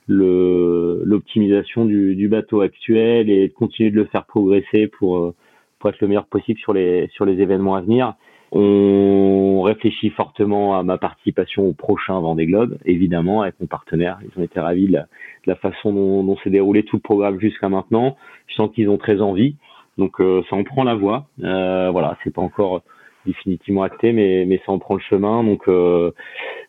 [0.07, 5.33] l'optimisation du, du, bateau actuel et de continuer de le faire progresser pour, euh,
[5.79, 8.13] pour être le meilleur possible sur les sur les événements à venir.
[8.55, 14.19] On réfléchit fortement à ma participation au prochain Vendée Globe, évidemment, avec mon partenaire.
[14.21, 14.99] Ils ont été ravis de
[15.47, 18.15] la, façon dont, s'est déroulé tout le programme jusqu'à maintenant.
[18.45, 19.55] Je sens qu'ils ont très envie.
[19.97, 21.25] Donc ça en prend la voie.
[21.39, 22.83] voilà, c'est pas encore
[23.25, 25.43] définitivement acté, mais mais ça en prend le chemin.
[25.43, 25.67] Donc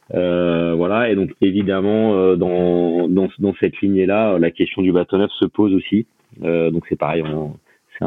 [0.08, 5.30] voilà, et donc évidemment dans dans, dans cette lignée là, la question du bateau neuf
[5.32, 6.06] se pose aussi.
[6.40, 7.24] donc c'est pareil,
[7.98, 8.06] c'est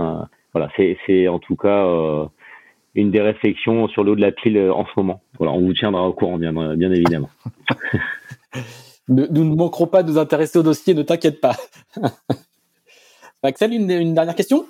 [0.54, 0.70] voilà,
[1.06, 2.30] c'est en tout cas
[2.98, 5.22] une des réflexions sur l'eau de la pile euh, en ce moment.
[5.38, 7.30] Voilà, on vous tiendra au courant, bien, bien évidemment.
[9.08, 11.56] nous ne manquerons pas de nous intéresser au dossier, ne t'inquiète pas.
[13.44, 14.66] Axel, une, dernière question?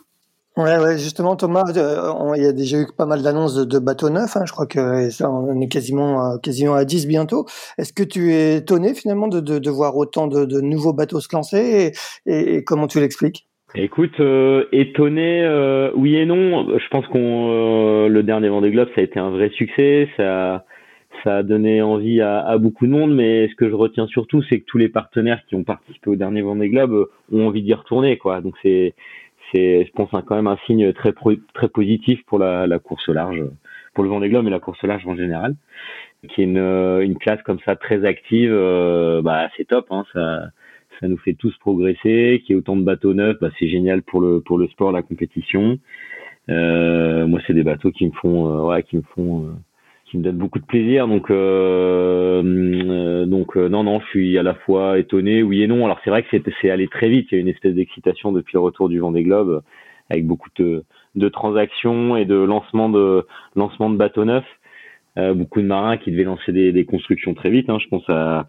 [0.58, 4.10] Ouais, ouais, justement, Thomas, euh, il y a déjà eu pas mal d'annonces de, bateaux
[4.10, 4.36] neufs.
[4.36, 7.46] Hein, je crois que ça, on est quasiment, euh, quasiment à 10 bientôt.
[7.78, 11.94] Est-ce que tu es étonné finalement de, de, voir autant de, nouveaux bateaux se lancer
[12.26, 13.47] et comment tu l'expliques?
[13.76, 16.78] Écoute, euh, étonné, euh, oui et non.
[16.80, 20.08] Je pense qu'on euh, le dernier Vendée Globe, ça a été un vrai succès.
[20.16, 20.66] Ça,
[21.24, 23.14] ça a donné envie à, à, beaucoup de monde.
[23.14, 26.16] Mais ce que je retiens surtout, c'est que tous les partenaires qui ont participé au
[26.16, 28.40] dernier Vendée Globe ont envie d'y retourner, quoi.
[28.40, 28.96] Donc c'est,
[29.54, 31.14] c'est, je pense, quand même un signe très
[31.54, 33.44] très positif pour la, la course large,
[33.94, 35.56] pour le Vendée Globe et la course large en général.
[36.30, 38.52] Qui est une, une classe comme ça très active,
[39.24, 39.88] bah c'est top.
[39.92, 40.48] Hein, ça
[41.00, 42.42] ça nous fait tous progresser.
[42.46, 44.42] Qu'il y ait autant de bateaux neufs, bah, c'est génial pour le
[44.72, 45.80] sport, la compétition.
[46.50, 49.52] Euh, moi, c'est des bateaux qui me font, euh, ouais, qui me font, euh,
[50.06, 51.08] qui me donnent beaucoup de plaisir.
[51.08, 52.44] Donc, non,
[53.84, 55.86] non, je suis à la fois étonné, oui et non.
[55.86, 56.30] Alors c'est vrai que
[56.62, 57.28] c'est allé très vite.
[57.32, 59.62] Il y a une espèce d'excitation depuis le retour du Vendée Globe,
[60.10, 60.84] avec beaucoup de
[61.16, 63.26] de transactions et de lancement de
[63.56, 64.46] lancement de bateaux neufs.
[65.18, 67.70] Euh, beaucoup de marins qui devaient lancer des, constructions très vite.
[67.70, 67.80] Hein.
[67.80, 68.46] Je pense à,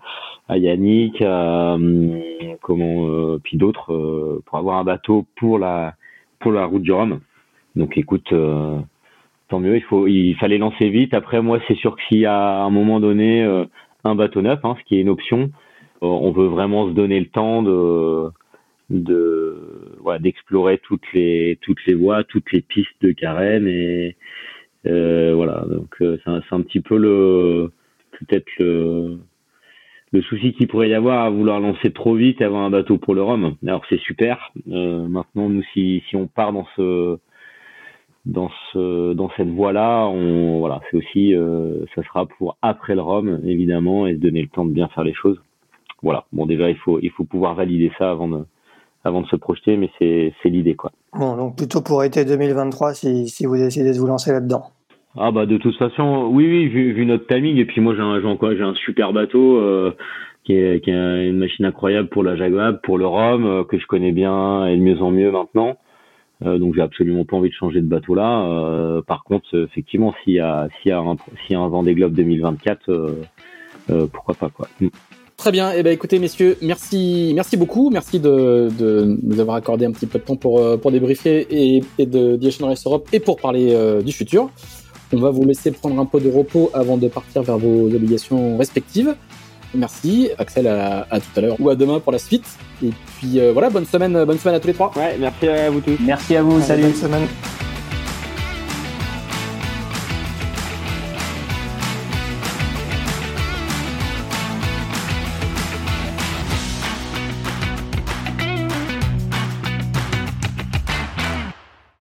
[0.51, 2.21] Yannick, à, hum,
[2.61, 5.95] comment, euh, puis d'autres euh, pour avoir un bateau pour la
[6.41, 7.21] pour la route du Rhum.
[7.75, 8.33] Donc écoute,
[9.49, 9.77] tant mieux.
[9.77, 11.15] Il faut, il fallait lancer vite.
[11.15, 13.43] Après moi, c'est sûr que s'il y a à un moment donné
[14.05, 15.51] un bateau neuf, hein, ce qui est une option,
[16.01, 18.31] on veut vraiment se donner le temps de
[18.91, 24.13] de voilà, d'explorer toutes les toutes les voies, toutes les pistes de carène et euh,
[24.89, 27.71] voilà, donc euh, c'est un, petit peu le
[28.13, 29.19] peut-être le,
[30.13, 33.15] le souci qu'il pourrait y avoir à vouloir lancer trop vite avoir un bateau pour
[33.15, 33.57] le Rhum.
[33.67, 34.53] Alors c'est super.
[34.71, 37.19] Euh, maintenant, nous, si, si on part dans ce
[38.27, 43.03] dans ce dans cette voie-là, on voilà, c'est aussi euh, ça sera pour après le
[43.03, 45.41] Rhum évidemment et se donner le temps de bien faire les choses.
[46.03, 46.25] Voilà.
[46.33, 48.45] Bon, déjà il faut il faut pouvoir valider ça avant de
[49.05, 50.93] avant de se projeter, mais c'est c'est l'idée quoi.
[51.13, 54.71] Bon, donc plutôt pour été 2023 si si vous décidez de vous lancer là-dedans.
[55.21, 58.21] Ah bah de toute façon, oui, oui, vu, notre timing, et puis moi j'ai un,
[58.21, 59.93] j'ai un super bateau euh,
[60.45, 64.13] qui, est, une machine incroyable pour la Jaguar, pour le Rhum, euh, que je connais
[64.13, 65.77] bien et de mieux en mieux maintenant.
[66.47, 69.03] Euh, donc j'ai absolument pas envie de changer de bateau là.
[69.09, 71.17] Par contre, effectivement, s'il y a s'il un
[71.47, 73.11] s'il y a un Vendée Globe 2024,
[74.13, 74.69] pourquoi pas quoi.
[74.81, 74.89] Mm.
[75.37, 75.73] Très bien.
[75.73, 77.91] Eh ben, écoutez, messieurs, merci, merci beaucoup.
[77.91, 78.69] Merci de,
[79.23, 83.09] nous avoir accordé un petit peu de temps pour, débriefer et, et de Race Europe
[83.13, 84.51] et pour parler du futur.
[85.13, 88.57] On va vous laisser prendre un peu de repos avant de partir vers vos obligations
[88.59, 89.15] respectives.
[89.75, 92.47] Merci, Axel, à, tout à l'heure ou à demain pour la suite.
[92.83, 94.93] Et puis euh, voilà, bonne semaine, bonne semaine à tous les trois.
[94.97, 95.97] Ouais, merci à vous tous.
[96.01, 96.83] Merci à vous, salut.
[96.83, 97.68] Bonne semaine.